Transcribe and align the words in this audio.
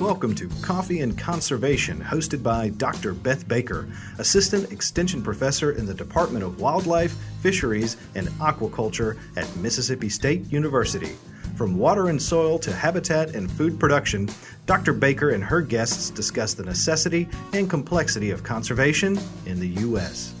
Welcome 0.00 0.34
to 0.34 0.50
Coffee 0.60 1.00
and 1.00 1.16
Conservation, 1.16 1.98
hosted 1.98 2.42
by 2.42 2.68
Dr. 2.68 3.14
Beth 3.14 3.48
Baker, 3.48 3.88
Assistant 4.18 4.70
Extension 4.70 5.22
Professor 5.22 5.72
in 5.72 5.86
the 5.86 5.94
Department 5.94 6.44
of 6.44 6.60
Wildlife, 6.60 7.16
Fisheries, 7.40 7.96
and 8.14 8.28
Aquaculture 8.38 9.16
at 9.36 9.56
Mississippi 9.56 10.10
State 10.10 10.52
University. 10.52 11.16
From 11.56 11.78
water 11.78 12.08
and 12.08 12.20
soil 12.20 12.58
to 12.58 12.74
habitat 12.74 13.34
and 13.34 13.50
food 13.50 13.80
production, 13.80 14.28
Dr. 14.66 14.92
Baker 14.92 15.30
and 15.30 15.42
her 15.42 15.62
guests 15.62 16.10
discuss 16.10 16.52
the 16.52 16.64
necessity 16.64 17.26
and 17.54 17.70
complexity 17.70 18.30
of 18.30 18.44
conservation 18.44 19.18
in 19.46 19.58
the 19.58 19.68
U.S. 19.80 20.35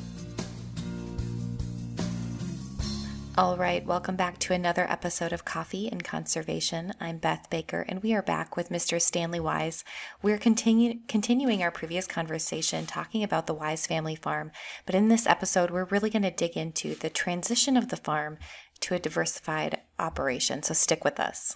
All 3.38 3.58
right, 3.58 3.84
welcome 3.84 4.16
back 4.16 4.38
to 4.38 4.54
another 4.54 4.90
episode 4.90 5.30
of 5.30 5.44
Coffee 5.44 5.92
and 5.92 6.02
Conservation. 6.02 6.94
I'm 6.98 7.18
Beth 7.18 7.50
Baker, 7.50 7.84
and 7.86 8.02
we 8.02 8.14
are 8.14 8.22
back 8.22 8.56
with 8.56 8.70
Mr. 8.70 8.98
Stanley 8.98 9.40
Wise. 9.40 9.84
We're 10.22 10.38
continu- 10.38 11.06
continuing 11.06 11.62
our 11.62 11.70
previous 11.70 12.06
conversation 12.06 12.86
talking 12.86 13.22
about 13.22 13.46
the 13.46 13.52
Wise 13.52 13.86
family 13.86 14.14
farm, 14.14 14.52
but 14.86 14.94
in 14.94 15.08
this 15.08 15.26
episode, 15.26 15.70
we're 15.70 15.84
really 15.84 16.08
going 16.08 16.22
to 16.22 16.30
dig 16.30 16.56
into 16.56 16.94
the 16.94 17.10
transition 17.10 17.76
of 17.76 17.90
the 17.90 17.98
farm 17.98 18.38
to 18.80 18.94
a 18.94 18.98
diversified 18.98 19.82
operation. 19.98 20.62
So 20.62 20.72
stick 20.72 21.04
with 21.04 21.20
us. 21.20 21.52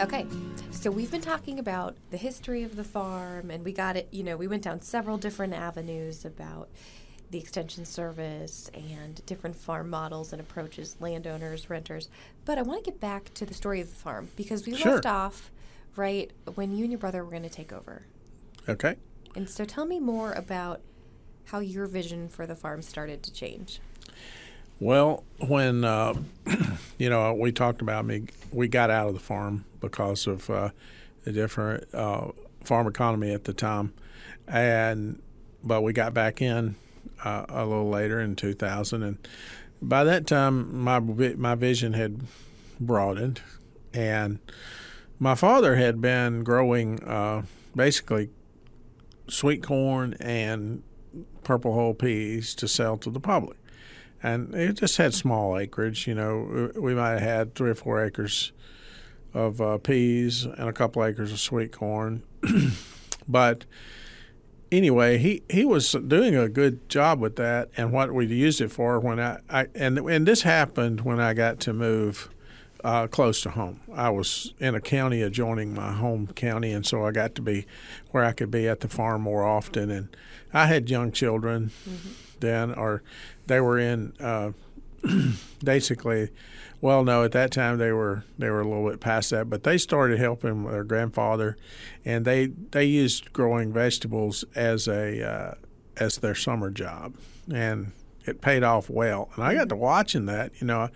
Okay, 0.00 0.26
so 0.76 0.90
we've 0.90 1.10
been 1.10 1.20
talking 1.20 1.58
about 1.58 1.96
the 2.10 2.16
history 2.16 2.62
of 2.62 2.76
the 2.76 2.84
farm, 2.84 3.50
and 3.50 3.64
we 3.64 3.72
got 3.72 3.96
it, 3.96 4.08
you 4.10 4.22
know, 4.22 4.36
we 4.36 4.46
went 4.46 4.62
down 4.62 4.80
several 4.82 5.16
different 5.18 5.54
avenues 5.54 6.24
about 6.24 6.68
the 7.30 7.38
extension 7.38 7.84
service 7.84 8.70
and 8.74 9.24
different 9.26 9.56
farm 9.56 9.90
models 9.90 10.32
and 10.32 10.40
approaches, 10.40 10.96
landowners, 11.00 11.68
renters. 11.68 12.08
But 12.44 12.58
I 12.58 12.62
want 12.62 12.84
to 12.84 12.90
get 12.90 13.00
back 13.00 13.34
to 13.34 13.44
the 13.46 13.54
story 13.54 13.80
of 13.80 13.88
the 13.88 13.96
farm 13.96 14.28
because 14.36 14.66
we 14.66 14.74
Sure. 14.76 14.94
left 14.94 15.06
off 15.06 15.50
right 15.96 16.30
when 16.54 16.72
you 16.76 16.84
and 16.84 16.92
your 16.92 17.00
brother 17.00 17.24
were 17.24 17.30
going 17.30 17.42
to 17.42 17.48
take 17.48 17.72
over. 17.72 18.02
Okay. 18.68 18.96
And 19.34 19.50
so 19.50 19.64
tell 19.64 19.86
me 19.86 19.98
more 19.98 20.32
about 20.32 20.80
how 21.46 21.58
your 21.60 21.86
vision 21.86 22.28
for 22.28 22.46
the 22.46 22.54
farm 22.54 22.82
started 22.82 23.22
to 23.24 23.32
change. 23.32 23.80
Well, 24.78 25.24
when 25.38 25.84
uh, 25.84 26.14
you 26.98 27.08
know 27.08 27.32
we 27.34 27.50
talked 27.52 27.80
about 27.80 28.04
me, 28.04 28.24
we 28.52 28.68
got 28.68 28.90
out 28.90 29.08
of 29.08 29.14
the 29.14 29.20
farm 29.20 29.64
because 29.80 30.26
of 30.26 30.50
uh, 30.50 30.70
the 31.24 31.32
different 31.32 31.92
uh, 31.94 32.28
farm 32.62 32.86
economy 32.86 33.32
at 33.32 33.44
the 33.44 33.54
time, 33.54 33.94
and 34.46 35.22
but 35.64 35.82
we 35.82 35.92
got 35.94 36.12
back 36.12 36.42
in 36.42 36.76
uh, 37.24 37.46
a 37.48 37.64
little 37.64 37.88
later 37.88 38.20
in 38.20 38.36
2000, 38.36 39.02
and 39.02 39.28
by 39.80 40.04
that 40.04 40.26
time 40.26 40.78
my 40.78 41.00
my 41.00 41.54
vision 41.54 41.94
had 41.94 42.20
broadened, 42.78 43.40
and 43.94 44.40
my 45.18 45.34
father 45.34 45.76
had 45.76 46.02
been 46.02 46.44
growing 46.44 47.02
uh, 47.04 47.42
basically 47.74 48.28
sweet 49.26 49.62
corn 49.62 50.14
and 50.20 50.82
purple 51.44 51.72
hull 51.72 51.94
peas 51.94 52.54
to 52.54 52.68
sell 52.68 52.98
to 52.98 53.08
the 53.08 53.20
public 53.20 53.56
and 54.26 54.54
it 54.56 54.72
just 54.72 54.96
had 54.96 55.14
small 55.14 55.56
acreage. 55.56 56.08
You 56.08 56.14
know, 56.16 56.72
we 56.74 56.94
might 56.94 57.12
have 57.12 57.20
had 57.20 57.54
three 57.54 57.70
or 57.70 57.74
four 57.76 58.04
acres 58.04 58.52
of 59.32 59.60
uh, 59.60 59.78
peas 59.78 60.44
and 60.44 60.68
a 60.68 60.72
couple 60.72 61.04
acres 61.04 61.30
of 61.30 61.38
sweet 61.38 61.70
corn. 61.70 62.24
but 63.28 63.66
anyway, 64.72 65.18
he, 65.18 65.44
he 65.48 65.64
was 65.64 65.92
doing 65.92 66.34
a 66.34 66.48
good 66.48 66.88
job 66.88 67.20
with 67.20 67.36
that, 67.36 67.70
and 67.76 67.92
what 67.92 68.12
we 68.12 68.26
used 68.26 68.60
it 68.60 68.72
for 68.72 68.98
when 68.98 69.20
I, 69.20 69.38
I 69.48 69.66
and 69.76 69.96
and 69.98 70.26
this 70.26 70.42
happened 70.42 71.02
when 71.02 71.20
I 71.20 71.32
got 71.32 71.60
to 71.60 71.72
move. 71.72 72.28
Uh, 72.84 73.06
close 73.06 73.40
to 73.40 73.50
home. 73.50 73.80
I 73.92 74.10
was 74.10 74.52
in 74.58 74.74
a 74.74 74.80
county 74.80 75.22
adjoining 75.22 75.74
my 75.74 75.92
home 75.92 76.28
county, 76.28 76.72
and 76.72 76.86
so 76.86 77.04
I 77.04 77.10
got 77.10 77.34
to 77.36 77.42
be 77.42 77.66
where 78.10 78.24
I 78.24 78.32
could 78.32 78.50
be 78.50 78.68
at 78.68 78.80
the 78.80 78.88
farm 78.88 79.22
more 79.22 79.44
often. 79.44 79.90
And 79.90 80.14
I 80.52 80.66
had 80.66 80.90
young 80.90 81.10
children 81.10 81.70
then, 82.40 82.72
or 82.74 83.02
they 83.46 83.60
were 83.60 83.78
in 83.78 84.12
uh, 84.20 84.52
basically. 85.64 86.30
Well, 86.80 87.04
no, 87.04 87.24
at 87.24 87.32
that 87.32 87.50
time 87.50 87.78
they 87.78 87.92
were 87.92 88.24
they 88.38 88.50
were 88.50 88.60
a 88.60 88.68
little 88.68 88.88
bit 88.90 89.00
past 89.00 89.30
that, 89.30 89.48
but 89.48 89.64
they 89.64 89.78
started 89.78 90.18
helping 90.18 90.64
their 90.64 90.84
grandfather, 90.84 91.56
and 92.04 92.24
they 92.24 92.46
they 92.46 92.84
used 92.84 93.32
growing 93.32 93.72
vegetables 93.72 94.44
as 94.54 94.86
a 94.86 95.26
uh, 95.26 95.54
as 95.96 96.18
their 96.18 96.34
summer 96.34 96.70
job, 96.70 97.14
and 97.52 97.92
it 98.26 98.40
paid 98.40 98.62
off 98.62 98.90
well. 98.90 99.30
And 99.34 99.44
I 99.44 99.54
got 99.54 99.68
to 99.70 99.76
watching 99.76 100.26
that. 100.26 100.52
You 100.60 100.66
know, 100.66 100.90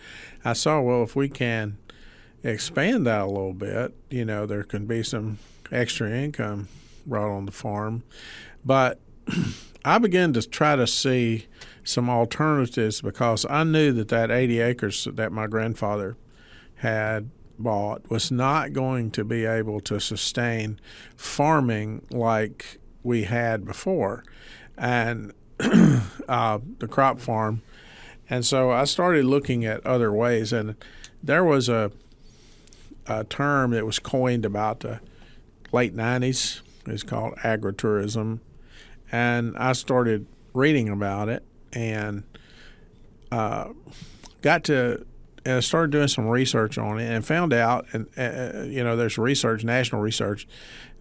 I 0.45 0.53
saw 0.53 0.81
well 0.81 1.03
if 1.03 1.15
we 1.15 1.29
can 1.29 1.79
expand 2.43 3.07
that 3.07 3.23
a 3.23 3.27
little 3.27 3.55
bit, 3.55 3.95
you 4.09 4.25
know, 4.25 4.47
there 4.47 4.65
can 4.65 4.87
be 4.87 5.03
some 5.03 5.39
extra 5.71 6.11
income 6.11 6.69
brought 7.07 7.35
on 7.35 7.47
the 7.47 7.53
farm, 7.53 8.03
but 8.65 8.99
I 9.85 9.99
began 9.99 10.33
to 10.35 10.47
try 10.47 10.77
to 10.77 10.87
see 10.87 11.47
some 11.85 12.11
alternatives 12.11 13.01
because 13.01 13.47
I 13.49 13.65
knew 13.65 13.93
that 13.93 14.09
that 14.09 14.31
80 14.31 14.61
acres 14.61 15.09
that 15.13 15.33
my 15.33 15.47
grandfather 15.47 16.17
had 16.77 17.31
bought 17.59 18.09
was 18.11 18.31
not 18.31 18.73
going 18.73 19.11
to 19.13 19.25
be 19.25 19.45
able 19.45 19.81
to 19.81 20.01
sustain 20.01 20.81
farming 21.17 22.07
like 22.11 22.79
we 23.03 23.25
had 23.25 23.65
before, 23.65 24.25
and 24.77 25.33
uh, 26.29 26.59
the 26.79 26.89
crop 26.89 27.21
farm. 27.21 27.63
And 28.29 28.47
so 28.47 28.71
I 28.71 28.85
started 28.85 29.25
looking 29.25 29.65
at 29.65 29.85
other 29.85 30.13
ways, 30.13 30.53
and 30.53 30.77
there 31.23 31.45
was 31.45 31.69
a, 31.69 31.91
a 33.07 33.25
term 33.25 33.73
that 33.73 33.85
was 33.85 33.99
coined 33.99 34.45
about 34.45 34.81
the 34.81 35.01
late 35.73 35.95
90s. 35.95 36.61
It's 36.87 37.03
called 37.03 37.35
agritourism 37.37 38.41
and 39.13 39.57
I 39.57 39.73
started 39.73 40.27
reading 40.53 40.89
about 40.89 41.29
it 41.29 41.45
and 41.73 42.25
uh, 43.31 43.71
got 44.43 44.65
to 44.65 45.07
and 45.45 45.55
I 45.57 45.61
started 45.61 45.91
doing 45.91 46.09
some 46.09 46.27
research 46.27 46.77
on 46.77 46.99
it 46.99 47.11
and 47.11 47.25
found 47.25 47.53
out 47.53 47.87
and 47.93 48.07
uh, 48.17 48.63
you 48.65 48.85
know 48.85 48.97
there's 48.97 49.19
research 49.19 49.65
national 49.65 50.01
research 50.01 50.47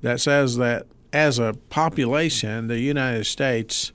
that 0.02 0.22
says 0.22 0.58
that 0.58 0.88
as 1.12 1.40
a 1.40 1.56
population 1.70 2.68
the 2.68 2.80
United 2.80 3.26
States 3.26 3.92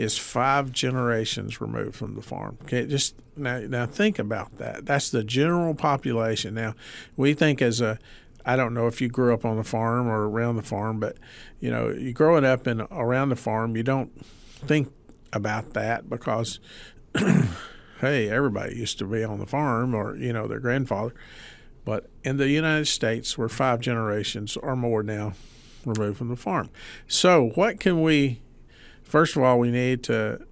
is 0.00 0.16
five 0.16 0.72
generations 0.72 1.60
removed 1.60 1.94
from 1.94 2.14
the 2.14 2.22
farm 2.22 2.56
okay 2.62 2.86
just 2.86 3.14
now 3.36 3.58
now 3.60 3.86
think 3.86 4.18
about 4.18 4.56
that 4.58 4.86
that's 4.86 5.10
the 5.10 5.22
general 5.22 5.74
population 5.74 6.54
now 6.54 6.74
we 7.16 7.34
think 7.34 7.60
as 7.60 7.80
a 7.80 7.98
I 8.44 8.56
don't 8.56 8.74
know 8.74 8.86
if 8.86 9.00
you 9.00 9.08
grew 9.08 9.34
up 9.34 9.44
on 9.44 9.56
the 9.56 9.64
farm 9.64 10.08
or 10.08 10.28
around 10.28 10.56
the 10.56 10.62
farm, 10.62 10.98
but 10.98 11.16
you 11.58 11.70
know, 11.70 11.90
you 11.90 12.12
growing 12.12 12.44
up 12.44 12.66
in 12.66 12.80
around 12.90 13.28
the 13.28 13.36
farm, 13.36 13.76
you 13.76 13.82
don't 13.82 14.10
think 14.24 14.92
about 15.32 15.74
that 15.74 16.08
because 16.08 16.58
hey, 18.00 18.28
everybody 18.28 18.76
used 18.76 18.98
to 18.98 19.04
be 19.04 19.22
on 19.22 19.38
the 19.38 19.46
farm 19.46 19.94
or 19.94 20.16
you 20.16 20.32
know 20.32 20.46
their 20.46 20.60
grandfather. 20.60 21.14
But 21.84 22.10
in 22.22 22.36
the 22.36 22.48
United 22.48 22.86
States, 22.86 23.38
we're 23.38 23.48
five 23.48 23.80
generations 23.80 24.56
or 24.56 24.76
more 24.76 25.02
now 25.02 25.32
removed 25.84 26.18
from 26.18 26.28
the 26.28 26.36
farm. 26.36 26.70
So, 27.08 27.50
what 27.54 27.80
can 27.80 28.02
we? 28.02 28.42
First 29.10 29.34
of 29.34 29.42
all, 29.42 29.58
we 29.58 29.72
need 29.72 30.04
to 30.04 30.46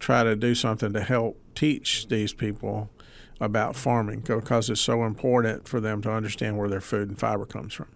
try 0.00 0.24
to 0.24 0.34
do 0.34 0.56
something 0.56 0.92
to 0.94 1.00
help 1.00 1.40
teach 1.54 2.08
these 2.08 2.32
people 2.32 2.90
about 3.38 3.76
farming 3.76 4.22
because 4.26 4.68
it's 4.68 4.80
so 4.80 5.04
important 5.04 5.68
for 5.68 5.78
them 5.78 6.02
to 6.02 6.10
understand 6.10 6.58
where 6.58 6.68
their 6.68 6.80
food 6.80 7.08
and 7.08 7.16
fiber 7.16 7.46
comes 7.46 7.72
from. 7.72 7.86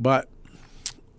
But 0.00 0.28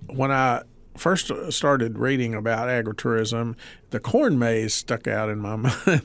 when 0.08 0.30
I 0.30 0.64
first 0.98 1.32
started 1.52 1.98
reading 1.98 2.36
about 2.36 2.68
agritourism, 2.68 3.56
the 3.92 4.02
corn 4.02 4.38
maze 4.38 4.74
stuck 4.74 5.08
out 5.08 5.30
in 5.30 5.40
my 5.40 5.56
mind. 5.88 6.02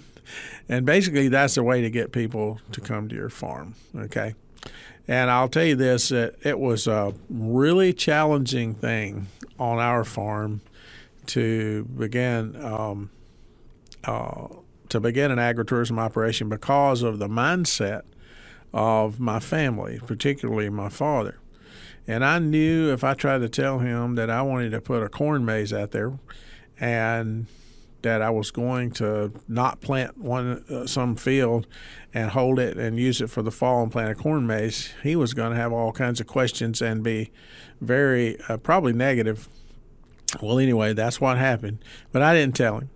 and 0.69 0.87
basically, 0.87 1.27
that's 1.27 1.57
a 1.57 1.65
way 1.65 1.81
to 1.81 1.91
get 1.91 2.13
people 2.13 2.61
to 2.71 2.81
come 2.81 3.09
to 3.09 3.17
your 3.17 3.31
farm. 3.31 3.75
Okay. 3.97 4.37
And 5.09 5.29
I'll 5.29 5.49
tell 5.49 5.65
you 5.65 5.75
this 5.75 6.13
it, 6.13 6.39
it 6.45 6.61
was 6.61 6.87
a 6.87 7.15
really 7.29 7.93
challenging 7.93 8.75
thing 8.75 9.27
on 9.59 9.81
our 9.81 10.05
farm 10.05 10.61
to 11.27 11.85
begin. 11.85 12.63
Um, 12.63 13.11
uh, 14.05 14.49
to 14.93 15.01
begin 15.01 15.31
an 15.31 15.39
agritourism 15.39 15.99
operation 15.99 16.51
because 16.51 17.03
of 17.03 17.19
the 17.19 17.27
mindset 17.27 18.03
of 18.75 19.19
my 19.19 19.41
family, 19.41 19.99
particularly 20.07 20.69
my 20.69 20.91
father. 20.91 21.39
And 22.07 22.23
I 22.23 22.39
knew 22.39 22.93
if 22.93 23.03
I 23.03 23.15
tried 23.15 23.39
to 23.39 23.49
tell 23.49 23.79
him 23.79 24.17
that 24.17 24.29
I 24.29 24.43
wanted 24.43 24.71
to 24.73 24.83
put 24.83 25.03
a 25.03 25.09
corn 25.09 25.47
maze 25.47 25.73
out 25.73 25.93
there 25.93 26.19
and 26.79 27.47
that 28.03 28.21
I 28.21 28.29
was 28.29 28.51
going 28.51 28.91
to 28.93 29.33
not 29.49 29.81
plant 29.81 30.19
one 30.19 30.63
uh, 30.69 30.87
some 30.87 31.17
field 31.17 31.67
and 32.13 32.33
hold 32.33 32.59
it 32.59 32.77
and 32.77 32.99
use 32.99 33.23
it 33.23 33.31
for 33.31 33.41
the 33.41 33.51
fall 33.51 33.83
and 33.83 33.91
plant 33.91 34.11
a 34.11 34.15
corn 34.15 34.47
maze, 34.47 34.93
he 35.03 35.17
was 35.17 35.33
going 35.33 35.53
to 35.53 35.57
have 35.57 35.73
all 35.73 35.93
kinds 35.93 36.21
of 36.21 36.27
questions 36.27 36.83
and 36.83 37.03
be 37.03 37.31
very 37.81 38.37
uh, 38.49 38.59
probably 38.59 38.93
negative. 38.93 39.49
Well, 40.41 40.59
anyway, 40.59 40.95
that's 40.95 41.21
what 41.21 41.37
happened, 41.39 41.85
but 42.11 42.23
I 42.23 42.35
didn't 42.35 42.57
tell 42.57 42.79
him. 42.79 42.91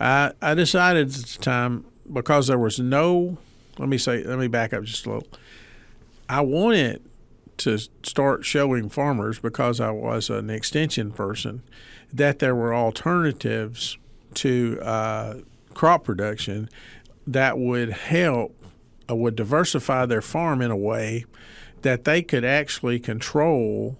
I, 0.00 0.32
I 0.42 0.54
decided 0.54 1.08
at 1.08 1.14
the 1.14 1.38
time 1.40 1.84
because 2.12 2.48
there 2.48 2.58
was 2.58 2.78
no 2.78 3.38
let 3.78 3.88
me 3.88 3.98
say 3.98 4.22
let 4.22 4.38
me 4.38 4.48
back 4.48 4.72
up 4.72 4.84
just 4.84 5.06
a 5.06 5.10
little 5.10 5.28
I 6.28 6.40
wanted 6.40 7.02
to 7.58 7.78
start 8.02 8.44
showing 8.44 8.88
farmers 8.88 9.38
because 9.38 9.80
I 9.80 9.90
was 9.90 10.30
an 10.30 10.50
extension 10.50 11.12
person 11.12 11.62
that 12.12 12.38
there 12.38 12.54
were 12.54 12.74
alternatives 12.74 13.98
to 14.34 14.80
uh, 14.82 15.34
crop 15.74 16.04
production 16.04 16.68
that 17.26 17.58
would 17.58 17.90
help 17.90 18.56
uh, 19.08 19.14
would 19.14 19.36
diversify 19.36 20.06
their 20.06 20.22
farm 20.22 20.62
in 20.62 20.70
a 20.70 20.76
way 20.76 21.24
that 21.82 22.04
they 22.04 22.22
could 22.22 22.44
actually 22.44 22.98
control 22.98 23.98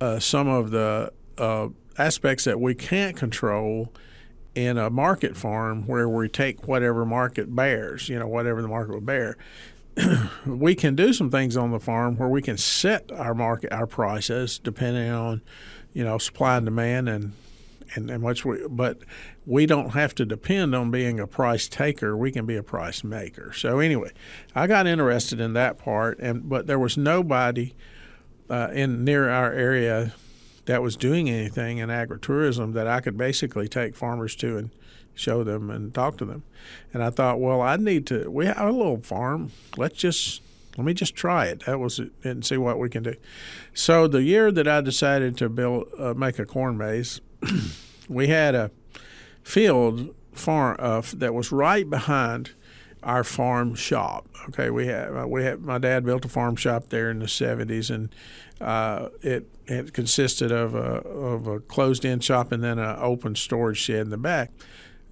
uh, 0.00 0.18
some 0.18 0.48
of 0.48 0.70
the 0.70 1.12
uh, 1.38 1.68
aspects 1.98 2.44
that 2.44 2.60
we 2.60 2.74
can't 2.74 3.16
control 3.16 3.92
in 4.54 4.76
a 4.76 4.90
market 4.90 5.36
farm 5.36 5.86
where 5.86 6.08
we 6.08 6.28
take 6.28 6.68
whatever 6.68 7.04
market 7.06 7.54
bears, 7.54 8.08
you 8.08 8.18
know, 8.18 8.26
whatever 8.26 8.60
the 8.60 8.68
market 8.68 8.92
will 8.92 9.00
bear. 9.00 9.36
we 10.46 10.74
can 10.74 10.94
do 10.94 11.12
some 11.12 11.30
things 11.30 11.56
on 11.56 11.70
the 11.70 11.80
farm 11.80 12.16
where 12.16 12.28
we 12.28 12.42
can 12.42 12.56
set 12.56 13.10
our 13.12 13.34
market 13.34 13.72
our 13.72 13.86
prices 13.86 14.58
depending 14.58 15.10
on, 15.10 15.42
you 15.92 16.04
know, 16.04 16.18
supply 16.18 16.56
and 16.56 16.66
demand 16.66 17.08
and 17.08 17.32
and, 17.94 18.10
and 18.10 18.22
much 18.22 18.44
we 18.44 18.58
but 18.68 18.98
we 19.44 19.66
don't 19.66 19.90
have 19.90 20.14
to 20.14 20.24
depend 20.24 20.74
on 20.74 20.90
being 20.90 21.20
a 21.20 21.26
price 21.26 21.68
taker. 21.68 22.16
We 22.16 22.32
can 22.32 22.46
be 22.46 22.56
a 22.56 22.62
price 22.62 23.04
maker. 23.04 23.52
So 23.52 23.80
anyway, 23.80 24.12
I 24.54 24.66
got 24.66 24.86
interested 24.86 25.40
in 25.40 25.52
that 25.54 25.78
part 25.78 26.18
and 26.20 26.48
but 26.48 26.66
there 26.66 26.78
was 26.78 26.96
nobody 26.96 27.74
uh, 28.48 28.68
in 28.72 29.04
near 29.04 29.28
our 29.28 29.52
area 29.52 30.14
that 30.66 30.82
was 30.82 30.96
doing 30.96 31.28
anything 31.28 31.78
in 31.78 31.88
agritourism 31.88 32.72
that 32.74 32.86
I 32.86 33.00
could 33.00 33.16
basically 33.16 33.68
take 33.68 33.96
farmers 33.96 34.36
to 34.36 34.56
and 34.56 34.70
show 35.14 35.44
them 35.44 35.70
and 35.70 35.92
talk 35.92 36.16
to 36.18 36.24
them. 36.24 36.42
And 36.92 37.02
I 37.02 37.10
thought, 37.10 37.40
well, 37.40 37.60
I 37.60 37.76
need 37.76 38.06
to. 38.08 38.30
We 38.30 38.46
have 38.46 38.58
a 38.58 38.72
little 38.72 39.00
farm. 39.00 39.50
Let's 39.76 39.96
just 39.96 40.42
let 40.76 40.86
me 40.86 40.94
just 40.94 41.14
try 41.14 41.46
it. 41.46 41.64
That 41.66 41.78
was 41.78 41.98
it, 41.98 42.12
and 42.24 42.44
see 42.44 42.56
what 42.56 42.78
we 42.78 42.88
can 42.88 43.02
do. 43.02 43.14
So 43.74 44.06
the 44.06 44.22
year 44.22 44.50
that 44.52 44.66
I 44.66 44.80
decided 44.80 45.36
to 45.38 45.48
build 45.48 45.88
uh, 45.98 46.14
make 46.14 46.38
a 46.38 46.46
corn 46.46 46.78
maze, 46.78 47.20
we 48.08 48.28
had 48.28 48.54
a 48.54 48.70
field 49.42 50.14
farm 50.32 50.76
uh, 50.78 51.02
that 51.14 51.34
was 51.34 51.52
right 51.52 51.88
behind 51.88 52.52
our 53.02 53.24
farm 53.24 53.74
shop. 53.74 54.26
Okay, 54.48 54.70
we 54.70 54.86
had 54.86 55.14
uh, 55.14 55.26
we 55.26 55.44
had 55.44 55.60
my 55.60 55.78
dad 55.78 56.04
built 56.04 56.24
a 56.24 56.28
farm 56.28 56.56
shop 56.56 56.88
there 56.88 57.10
in 57.10 57.18
the 57.18 57.26
'70s, 57.26 57.90
and 57.94 58.14
uh, 58.62 59.08
it 59.20 59.48
it 59.66 59.92
consisted 59.92 60.50
of 60.50 60.74
a 60.74 60.78
of 60.78 61.46
a 61.46 61.60
closed 61.60 62.04
in 62.04 62.20
shop 62.20 62.52
and 62.52 62.62
then 62.62 62.78
an 62.78 62.96
open 62.98 63.34
storage 63.34 63.78
shed 63.78 64.00
in 64.00 64.10
the 64.10 64.18
back, 64.18 64.50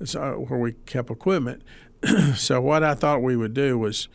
so, 0.04 0.44
where 0.48 0.58
we 0.58 0.72
kept 0.86 1.10
equipment. 1.10 1.62
so 2.34 2.60
what 2.60 2.82
I 2.82 2.94
thought 2.94 3.22
we 3.22 3.36
would 3.36 3.54
do 3.54 3.78
was 3.78 4.08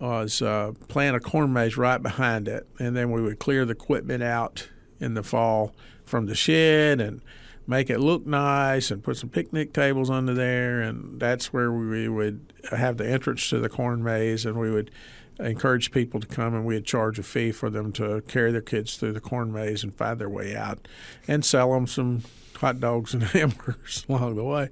was 0.00 0.40
uh, 0.42 0.72
plant 0.86 1.16
a 1.16 1.20
corn 1.20 1.52
maze 1.52 1.76
right 1.76 2.02
behind 2.02 2.46
it, 2.48 2.66
and 2.78 2.96
then 2.96 3.10
we 3.10 3.20
would 3.20 3.38
clear 3.38 3.64
the 3.64 3.72
equipment 3.72 4.22
out 4.22 4.68
in 5.00 5.14
the 5.14 5.22
fall 5.22 5.74
from 6.04 6.26
the 6.26 6.34
shed 6.34 7.00
and 7.00 7.20
make 7.66 7.90
it 7.90 7.98
look 7.98 8.26
nice 8.26 8.90
and 8.90 9.04
put 9.04 9.16
some 9.16 9.28
picnic 9.28 9.72
tables 9.72 10.08
under 10.08 10.34
there, 10.34 10.80
and 10.80 11.20
that's 11.20 11.52
where 11.52 11.72
we 11.72 12.08
would 12.08 12.52
have 12.70 12.96
the 12.96 13.08
entrance 13.08 13.48
to 13.50 13.58
the 13.58 13.68
corn 13.68 14.02
maze, 14.02 14.46
and 14.46 14.58
we 14.58 14.70
would 14.70 14.90
encourage 15.38 15.90
people 15.90 16.20
to 16.20 16.26
come 16.26 16.54
and 16.54 16.64
we'd 16.64 16.84
charge 16.84 17.18
a 17.18 17.22
fee 17.22 17.52
for 17.52 17.70
them 17.70 17.92
to 17.92 18.22
carry 18.22 18.50
their 18.50 18.60
kids 18.60 18.96
through 18.96 19.12
the 19.12 19.20
corn 19.20 19.52
maze 19.52 19.82
and 19.82 19.94
find 19.94 20.18
their 20.18 20.28
way 20.28 20.56
out 20.56 20.88
and 21.26 21.44
sell 21.44 21.72
them 21.72 21.86
some 21.86 22.22
hot 22.56 22.80
dogs 22.80 23.14
and 23.14 23.22
hamburgers 23.24 24.04
along 24.08 24.36
the 24.36 24.44
way. 24.44 24.68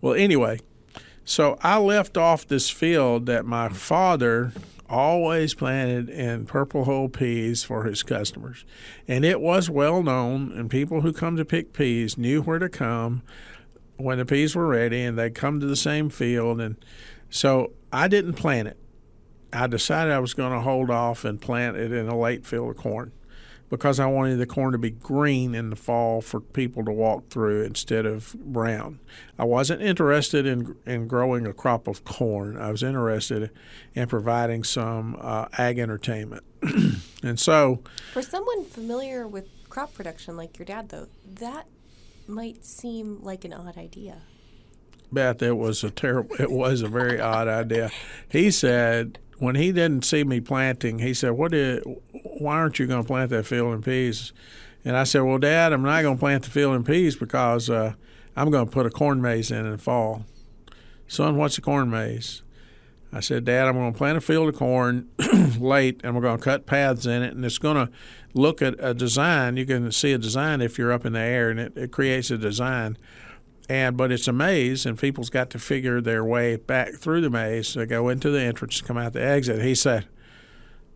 Well, 0.00 0.14
anyway, 0.14 0.60
so 1.24 1.58
I 1.62 1.78
left 1.78 2.16
off 2.16 2.46
this 2.46 2.70
field 2.70 3.26
that 3.26 3.44
my 3.44 3.68
father 3.68 4.52
always 4.88 5.54
planted 5.54 6.08
in 6.08 6.46
purple 6.46 6.84
hull 6.84 7.08
peas 7.08 7.64
for 7.64 7.84
his 7.84 8.02
customers. 8.02 8.64
And 9.08 9.24
it 9.24 9.40
was 9.40 9.68
well 9.68 10.02
known, 10.02 10.52
and 10.52 10.70
people 10.70 11.00
who 11.00 11.12
come 11.12 11.36
to 11.36 11.44
pick 11.44 11.72
peas 11.72 12.16
knew 12.16 12.42
where 12.42 12.58
to 12.58 12.68
come 12.68 13.22
when 13.96 14.18
the 14.18 14.24
peas 14.24 14.54
were 14.54 14.68
ready, 14.68 15.02
and 15.02 15.18
they'd 15.18 15.34
come 15.34 15.60
to 15.60 15.66
the 15.66 15.76
same 15.76 16.10
field. 16.10 16.60
And 16.60 16.76
so 17.28 17.72
I 17.92 18.08
didn't 18.08 18.34
plant 18.34 18.68
it. 18.68 18.78
I 19.52 19.66
decided 19.66 20.12
I 20.12 20.18
was 20.18 20.34
going 20.34 20.52
to 20.52 20.60
hold 20.60 20.90
off 20.90 21.24
and 21.24 21.40
plant 21.40 21.76
it 21.76 21.92
in 21.92 22.08
a 22.08 22.18
late 22.18 22.44
field 22.44 22.70
of 22.70 22.76
corn 22.76 23.12
because 23.68 23.98
I 23.98 24.06
wanted 24.06 24.36
the 24.36 24.46
corn 24.46 24.72
to 24.72 24.78
be 24.78 24.90
green 24.90 25.54
in 25.54 25.70
the 25.70 25.76
fall 25.76 26.20
for 26.20 26.40
people 26.40 26.84
to 26.84 26.92
walk 26.92 27.28
through 27.30 27.62
instead 27.62 28.06
of 28.06 28.34
brown. 28.34 29.00
I 29.38 29.44
wasn't 29.44 29.82
interested 29.82 30.46
in 30.46 30.76
in 30.86 31.08
growing 31.08 31.46
a 31.46 31.52
crop 31.52 31.88
of 31.88 32.04
corn. 32.04 32.56
I 32.56 32.70
was 32.70 32.82
interested 32.82 33.50
in 33.94 34.08
providing 34.08 34.64
some 34.64 35.16
uh, 35.20 35.46
ag 35.58 35.78
entertainment. 35.78 36.44
and 37.22 37.38
so, 37.40 37.82
for 38.12 38.22
someone 38.22 38.64
familiar 38.64 39.26
with 39.26 39.48
crop 39.68 39.94
production 39.94 40.36
like 40.36 40.58
your 40.58 40.66
dad, 40.66 40.90
though, 40.90 41.08
that 41.26 41.66
might 42.26 42.64
seem 42.64 43.22
like 43.22 43.44
an 43.44 43.52
odd 43.52 43.76
idea. 43.76 44.18
Beth, 45.12 45.40
it 45.42 45.56
was 45.56 45.84
a 45.84 45.90
terrible. 45.90 46.36
It 46.38 46.50
was 46.50 46.82
a 46.82 46.88
very 46.88 47.20
odd 47.20 47.48
idea. 47.48 47.90
He 48.28 48.50
said 48.50 49.18
when 49.38 49.54
he 49.54 49.72
didn't 49.72 50.04
see 50.04 50.24
me 50.24 50.40
planting, 50.40 51.00
he 51.00 51.14
said, 51.14 51.30
"What 51.32 51.52
did? 51.52 51.82
Why 52.38 52.56
aren't 52.56 52.78
you 52.78 52.86
going 52.86 53.02
to 53.02 53.06
plant 53.06 53.30
that 53.30 53.46
field 53.46 53.74
in 53.74 53.82
peas?" 53.82 54.32
And 54.84 54.96
I 54.96 55.04
said, 55.04 55.20
"Well, 55.20 55.38
Dad, 55.38 55.72
I'm 55.72 55.82
not 55.82 56.02
going 56.02 56.16
to 56.16 56.20
plant 56.20 56.44
the 56.44 56.50
field 56.50 56.74
in 56.74 56.84
peas 56.84 57.16
because 57.16 57.68
uh, 57.68 57.94
I'm 58.36 58.50
going 58.50 58.66
to 58.66 58.72
put 58.72 58.86
a 58.86 58.90
corn 58.90 59.20
maze 59.20 59.50
in 59.50 59.66
in 59.66 59.72
the 59.72 59.78
fall." 59.78 60.24
Son, 61.08 61.36
what's 61.36 61.56
a 61.58 61.60
corn 61.60 61.90
maze? 61.90 62.42
I 63.12 63.20
said, 63.20 63.44
Dad, 63.44 63.68
I'm 63.68 63.74
going 63.74 63.92
to 63.92 63.96
plant 63.96 64.18
a 64.18 64.20
field 64.20 64.48
of 64.48 64.56
corn 64.56 65.08
late, 65.60 66.00
and 66.02 66.14
we're 66.14 66.20
going 66.20 66.38
to 66.38 66.42
cut 66.42 66.66
paths 66.66 67.06
in 67.06 67.22
it, 67.22 67.34
and 67.34 67.44
it's 67.44 67.58
going 67.58 67.76
to 67.76 67.92
look 68.34 68.60
at 68.60 68.74
a 68.78 68.92
design. 68.92 69.56
You 69.56 69.64
can 69.64 69.92
see 69.92 70.12
a 70.12 70.18
design 70.18 70.60
if 70.60 70.76
you're 70.76 70.92
up 70.92 71.06
in 71.06 71.12
the 71.12 71.20
air, 71.20 71.48
and 71.48 71.60
it, 71.60 71.76
it 71.76 71.92
creates 71.92 72.30
a 72.30 72.36
design 72.36 72.98
and 73.68 73.96
but 73.96 74.12
it's 74.12 74.28
a 74.28 74.32
maze, 74.32 74.86
and 74.86 74.98
people's 74.98 75.30
got 75.30 75.50
to 75.50 75.58
figure 75.58 76.00
their 76.00 76.24
way 76.24 76.56
back 76.56 76.94
through 76.94 77.20
the 77.20 77.30
maze. 77.30 77.74
They 77.74 77.86
go 77.86 78.08
into 78.08 78.30
the 78.30 78.40
entrance, 78.40 78.80
come 78.80 78.96
out 78.96 79.12
the 79.12 79.22
exit. 79.22 79.62
He 79.62 79.74
said, 79.74 80.06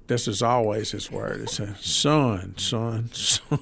"This 0.06 0.28
is 0.28 0.42
always 0.42 0.92
his 0.92 1.10
word." 1.10 1.40
He 1.40 1.46
said, 1.46 1.76
"Son, 1.78 2.54
son, 2.56 3.10
son." 3.12 3.60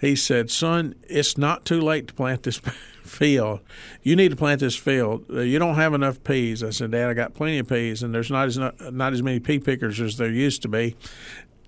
he 0.00 0.16
said, 0.16 0.50
"Son, 0.50 0.94
it's 1.08 1.38
not 1.38 1.64
too 1.64 1.80
late 1.80 2.08
to 2.08 2.14
plant 2.14 2.42
this 2.42 2.58
field. 3.04 3.60
You 4.02 4.16
need 4.16 4.30
to 4.30 4.36
plant 4.36 4.60
this 4.60 4.76
field. 4.76 5.24
You 5.28 5.58
don't 5.60 5.76
have 5.76 5.94
enough 5.94 6.22
peas." 6.24 6.64
I 6.64 6.70
said, 6.70 6.90
"Dad, 6.90 7.08
I 7.08 7.14
got 7.14 7.34
plenty 7.34 7.58
of 7.58 7.68
peas, 7.68 8.02
and 8.02 8.12
there's 8.12 8.30
not 8.30 8.48
as 8.48 8.58
not 8.58 9.12
as 9.12 9.22
many 9.22 9.38
pea 9.38 9.60
pickers 9.60 10.00
as 10.00 10.16
there 10.16 10.30
used 10.30 10.62
to 10.62 10.68
be, 10.68 10.96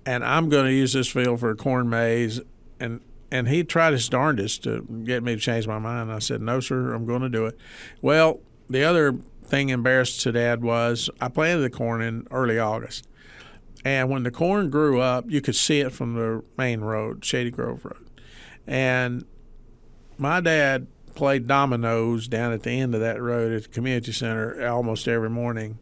and 0.05 0.23
I'm 0.23 0.49
going 0.49 0.65
to 0.65 0.73
use 0.73 0.91
this 0.91 1.07
field 1.07 1.39
for 1.39 1.49
a 1.49 1.55
corn 1.55 1.89
maze." 1.89 2.41
And 2.77 2.99
and 3.31 3.47
he 3.47 3.63
tried 3.63 3.93
his 3.93 4.07
darndest 4.07 4.63
to 4.63 4.81
get 5.03 5.23
me 5.23 5.35
to 5.35 5.41
change 5.41 5.67
my 5.67 5.79
mind. 5.79 6.11
I 6.11 6.19
said, 6.19 6.41
"No, 6.41 6.59
sir, 6.59 6.93
I'm 6.93 7.05
going 7.05 7.21
to 7.21 7.29
do 7.29 7.45
it." 7.45 7.57
Well, 8.01 8.39
the 8.69 8.83
other 8.83 9.15
thing 9.43 9.69
embarrassed 9.69 10.21
to 10.21 10.31
Dad 10.31 10.63
was 10.63 11.09
I 11.21 11.29
planted 11.29 11.61
the 11.61 11.69
corn 11.69 12.01
in 12.01 12.27
early 12.31 12.59
August, 12.59 13.07
and 13.83 14.09
when 14.09 14.23
the 14.23 14.31
corn 14.31 14.69
grew 14.69 14.99
up, 14.99 15.25
you 15.29 15.41
could 15.41 15.55
see 15.55 15.79
it 15.79 15.91
from 15.91 16.15
the 16.15 16.43
main 16.57 16.81
road, 16.81 17.23
Shady 17.23 17.51
Grove 17.51 17.85
Road, 17.85 18.09
and 18.67 19.25
my 20.17 20.39
dad 20.39 20.87
played 21.15 21.47
dominoes 21.47 22.27
down 22.27 22.51
at 22.51 22.63
the 22.63 22.71
end 22.71 22.93
of 22.93 23.01
that 23.01 23.21
road 23.21 23.53
at 23.53 23.63
the 23.63 23.69
community 23.69 24.11
center 24.11 24.67
almost 24.67 25.07
every 25.07 25.29
morning, 25.29 25.79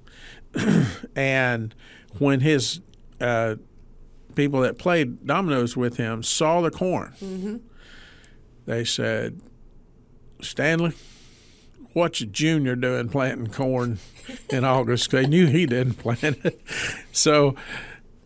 and 1.16 1.76
when 2.20 2.40
his 2.40 2.82
uh, 3.20 3.56
people 4.36 4.62
that 4.62 4.78
played 4.78 5.26
dominoes 5.26 5.76
with 5.78 5.98
him 5.98 6.24
saw 6.24 6.62
the 6.62 6.72
corn. 6.72 7.14
Mm-hmm. 7.22 7.58
They 8.66 8.86
said, 8.86 9.42
Stanley, 10.42 10.94
what's 11.94 12.20
Junior 12.20 12.76
doing 12.76 13.10
planting 13.10 13.52
corn 13.52 14.00
in 14.50 14.64
August? 14.64 15.12
They 15.12 15.26
knew 15.26 15.48
he 15.48 15.66
didn't 15.66 15.96
plant 15.96 16.40
it. 16.44 16.62
So 17.16 17.56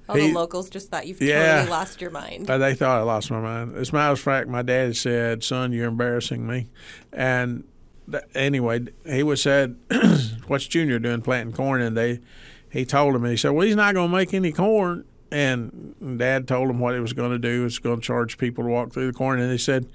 all 0.10 0.16
he, 0.16 0.28
the 0.30 0.34
locals 0.34 0.70
just 0.70 0.90
thought 0.90 1.08
you've 1.08 1.22
yeah, 1.22 1.58
totally 1.58 1.72
lost 1.72 2.00
your 2.00 2.10
mind. 2.10 2.48
They 2.48 2.74
thought 2.74 3.00
I 3.00 3.02
lost 3.02 3.30
my 3.30 3.42
mind. 3.42 3.76
As 3.76 3.90
a 3.90 3.94
matter 3.94 4.14
of 4.14 4.20
fact, 4.20 4.48
my 4.48 4.62
dad 4.62 4.96
said, 4.96 5.44
"Son, 5.44 5.74
you're 5.74 5.88
embarrassing 5.88 6.48
me." 6.48 6.70
And 7.12 7.66
th- 8.10 8.24
anyway, 8.34 8.86
he 9.06 9.24
was 9.24 9.42
said, 9.42 9.76
"What's 10.48 10.68
Junior 10.68 11.00
doing 11.00 11.22
planting 11.22 11.54
corn?" 11.54 11.82
And 11.82 11.98
they, 11.98 12.22
he 12.70 12.86
told 12.86 13.16
him, 13.16 13.24
and 13.24 13.32
he 13.32 13.38
said, 13.38 13.50
"Well, 13.50 13.68
he's 13.68 13.76
not 13.76 13.94
going 13.94 14.10
to 14.10 14.16
make 14.16 14.34
any 14.34 14.54
corn." 14.54 15.04
And 15.32 16.18
dad 16.18 16.48
told 16.48 16.70
him 16.70 16.80
what 16.80 16.94
he 16.94 17.00
was 17.00 17.14
going 17.14 17.32
to 17.32 17.40
do. 17.40 17.64
was 17.64 17.80
going 17.80 18.00
to 18.00 18.06
charge 18.06 18.38
people 18.38 18.64
to 18.64 18.70
walk 18.70 18.94
through 18.94 19.08
the 19.08 19.18
corn. 19.18 19.40
And 19.40 19.52
they 19.52 19.58
said, 19.58 19.88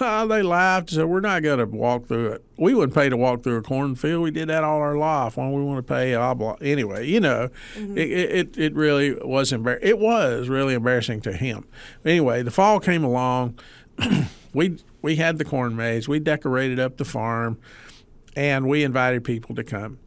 oh, 0.00 0.26
they 0.26 0.42
laughed 0.42 0.90
and 0.90 0.96
said, 0.96 1.04
We're 1.06 1.20
not 1.20 1.42
going 1.42 1.58
to 1.58 1.66
walk 1.66 2.06
through 2.06 2.32
it. 2.32 2.44
We 2.56 2.74
wouldn't 2.74 2.94
pay 2.94 3.08
to 3.08 3.16
walk 3.16 3.42
through 3.42 3.56
a 3.56 3.62
cornfield. 3.62 4.22
We 4.22 4.30
did 4.30 4.48
that 4.48 4.64
all 4.64 4.80
our 4.80 4.96
life. 4.96 5.36
Why 5.36 5.48
we 5.48 5.62
want 5.62 5.86
to 5.86 5.92
pay? 5.92 6.14
Anyway, 6.14 7.06
you 7.06 7.20
know, 7.20 7.50
mm-hmm. 7.74 7.98
it, 7.98 8.10
it, 8.10 8.58
it 8.58 8.74
really 8.74 9.14
was 9.14 9.52
embarrassing. 9.52 9.88
It 9.88 9.98
was 9.98 10.48
really 10.48 10.74
embarrassing 10.74 11.20
to 11.22 11.32
him. 11.32 11.66
Anyway, 12.04 12.42
the 12.42 12.50
fall 12.50 12.80
came 12.80 13.04
along. 13.04 13.58
we, 14.54 14.78
we 15.02 15.16
had 15.16 15.38
the 15.38 15.44
corn 15.44 15.76
maze. 15.76 16.08
We 16.08 16.18
decorated 16.18 16.80
up 16.80 16.96
the 16.96 17.04
farm 17.04 17.58
and 18.36 18.66
we 18.68 18.82
invited 18.84 19.24
people 19.24 19.54
to 19.54 19.64
come. 19.64 19.98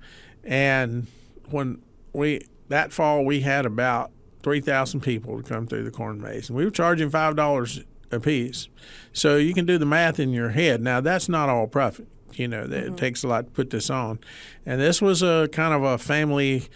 And 0.43 1.07
when 1.49 1.81
we, 2.13 2.41
that 2.69 2.91
fall, 2.91 3.23
we 3.23 3.41
had 3.41 3.65
about 3.65 4.11
three 4.47 4.61
thousand 4.61 5.01
people 5.01 5.35
to 5.35 5.43
come 5.43 5.67
through 5.67 5.83
the 5.83 5.91
corn 5.91 6.21
maze, 6.21 6.47
and 6.47 6.57
we 6.57 6.63
were 6.63 6.71
charging 6.71 7.09
five 7.09 7.35
dollars 7.35 7.81
a 8.11 8.17
piece. 8.17 8.69
So 9.11 9.35
you 9.35 9.53
can 9.53 9.65
do 9.65 9.77
the 9.77 9.85
math 9.85 10.21
in 10.21 10.29
your 10.29 10.51
head. 10.51 10.81
Now 10.81 11.01
that's 11.01 11.27
not 11.27 11.49
all 11.49 11.67
profit. 11.67 12.07
You 12.31 12.47
know, 12.47 12.63
mm-hmm. 12.63 12.93
it 12.93 12.97
takes 12.97 13.25
a 13.25 13.27
lot 13.27 13.43
to 13.47 13.51
put 13.51 13.71
this 13.71 13.89
on, 13.89 14.19
and 14.65 14.79
this 14.79 15.01
was 15.01 15.21
a 15.21 15.49
kind 15.51 15.73
of 15.73 15.83
a 15.83 15.97
family. 15.97 16.69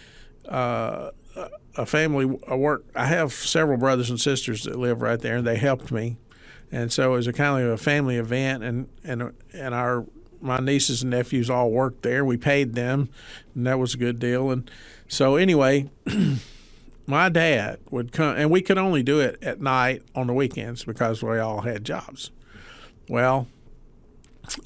Uh, 0.46 1.12
a 1.74 1.86
family 1.86 2.26
work. 2.26 2.84
I 2.94 3.06
have 3.06 3.32
several 3.32 3.78
brothers 3.78 4.10
and 4.10 4.20
sisters 4.20 4.64
that 4.64 4.76
live 4.76 5.00
right 5.00 5.18
there, 5.18 5.36
and 5.36 5.46
they 5.46 5.56
helped 5.56 5.90
me, 5.90 6.18
and 6.70 6.92
so 6.92 7.14
it 7.14 7.16
was 7.16 7.26
a 7.26 7.32
kind 7.32 7.64
of 7.64 7.70
a 7.70 7.78
family 7.78 8.16
event. 8.16 8.62
And 8.62 8.88
and 9.02 9.32
and 9.54 9.74
our 9.74 10.04
my 10.42 10.58
nieces 10.58 11.00
and 11.00 11.10
nephews 11.12 11.48
all 11.48 11.70
worked 11.70 12.02
there. 12.02 12.22
We 12.22 12.36
paid 12.36 12.74
them, 12.74 13.08
and 13.54 13.66
that 13.66 13.78
was 13.78 13.94
a 13.94 13.96
good 13.96 14.18
deal. 14.18 14.50
And 14.50 14.70
so 15.08 15.36
anyway, 15.36 15.88
my 17.06 17.28
dad 17.28 17.78
would 17.90 18.12
come, 18.12 18.36
and 18.36 18.50
we 18.50 18.62
could 18.62 18.78
only 18.78 19.02
do 19.02 19.20
it 19.20 19.38
at 19.42 19.60
night 19.60 20.02
on 20.14 20.26
the 20.26 20.32
weekends 20.32 20.84
because 20.84 21.22
we 21.22 21.38
all 21.38 21.62
had 21.62 21.84
jobs. 21.84 22.30
Well, 23.08 23.48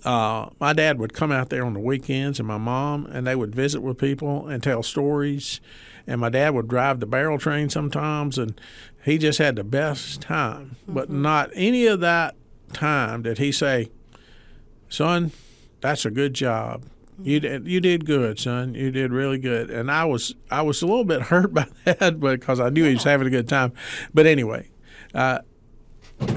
uh, 0.05 0.51
my 0.61 0.73
dad 0.73 0.99
would 0.99 1.13
come 1.13 1.33
out 1.33 1.51
there 1.51 1.65
on 1.65 1.75
the 1.75 1.81
weekends, 1.81 2.39
and 2.39 2.49
my 2.49 2.59
mom, 2.59 3.07
and 3.07 3.27
they 3.27 3.35
would 3.37 3.55
visit 3.55 3.81
with 3.81 3.99
people 3.99 4.49
and 4.49 4.63
tell 4.63 4.83
stories. 4.83 5.61
And 6.07 6.21
my 6.21 6.29
dad 6.29 6.55
would 6.55 6.69
drive 6.69 7.01
the 7.01 7.07
barrel 7.07 7.39
train 7.39 7.69
sometimes, 7.69 8.39
and 8.39 8.61
he 9.05 9.19
just 9.19 9.39
had 9.39 9.57
the 9.57 9.65
best 9.65 10.21
time. 10.21 10.77
Mm-hmm. 10.83 10.95
But 10.95 11.11
not 11.11 11.51
any 11.55 11.87
of 11.87 12.01
that 12.01 12.37
time 12.73 13.23
did 13.23 13.39
he 13.39 13.51
say, 13.53 13.91
"Son, 14.89 15.33
that's 15.81 16.05
a 16.05 16.11
good 16.11 16.35
job. 16.35 16.85
You 17.23 17.41
did 17.41 17.67
you 17.67 17.81
did 17.81 18.05
good, 18.05 18.39
son. 18.39 18.75
You 18.75 18.91
did 18.91 19.13
really 19.13 19.39
good." 19.39 19.71
And 19.71 19.91
I 19.91 20.05
was 20.05 20.35
I 20.51 20.63
was 20.63 20.83
a 20.83 20.87
little 20.87 21.05
bit 21.05 21.23
hurt 21.23 21.53
by 21.55 21.67
that 21.85 22.21
because 22.21 22.61
I 22.61 22.69
knew 22.69 22.85
he 22.85 22.95
was 22.95 23.05
having 23.05 23.27
a 23.27 23.31
good 23.31 23.49
time. 23.49 23.73
But 24.13 24.27
anyway, 24.27 24.71
uh, 25.15 25.41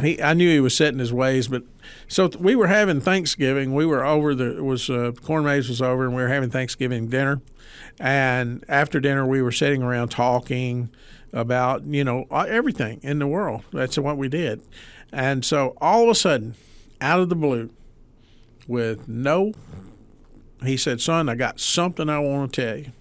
he 0.02 0.22
I 0.22 0.34
knew 0.34 0.50
he 0.50 0.60
was 0.60 0.76
setting 0.76 1.00
his 1.00 1.14
ways, 1.14 1.48
but 1.48 1.64
so 2.08 2.30
we 2.40 2.56
were 2.56 2.68
having 2.68 3.02
Thanksgiving. 3.02 3.74
We 3.74 3.86
were 3.86 4.06
over 4.06 4.36
the 4.36 4.64
was 4.64 4.90
uh, 4.90 5.12
corn 5.24 5.46
maze 5.46 5.70
was 5.70 5.82
over, 5.82 6.06
and 6.06 6.16
we 6.16 6.22
were 6.22 6.30
having 6.30 6.50
Thanksgiving 6.50 7.08
dinner. 7.08 7.42
And 8.00 8.64
after 8.68 9.00
dinner, 9.00 9.26
we 9.26 9.42
were 9.42 9.52
sitting 9.52 9.84
around 9.84 10.10
talking 10.10 10.90
about 11.34 11.84
you 11.86 12.04
know 12.04 12.26
everything 12.32 13.00
in 13.04 13.20
the 13.20 13.28
world. 13.28 13.64
That's 13.72 13.98
what 13.98 14.18
we 14.18 14.30
did. 14.30 14.62
And 15.12 15.44
so 15.44 15.76
all 15.82 16.04
of 16.04 16.10
a 16.10 16.16
sudden, 16.16 16.56
out 17.02 17.20
of 17.20 17.30
the 17.30 17.36
blue, 17.36 17.72
with 18.68 19.08
no, 19.08 19.54
he 20.64 20.78
said, 20.78 21.02
"Son, 21.02 21.30
I 21.30 21.36
got 21.36 21.60
something 21.60 22.10
I 22.10 22.20
want 22.20 22.54
to 22.54 22.62
tell 22.62 22.78
you." 22.78 22.92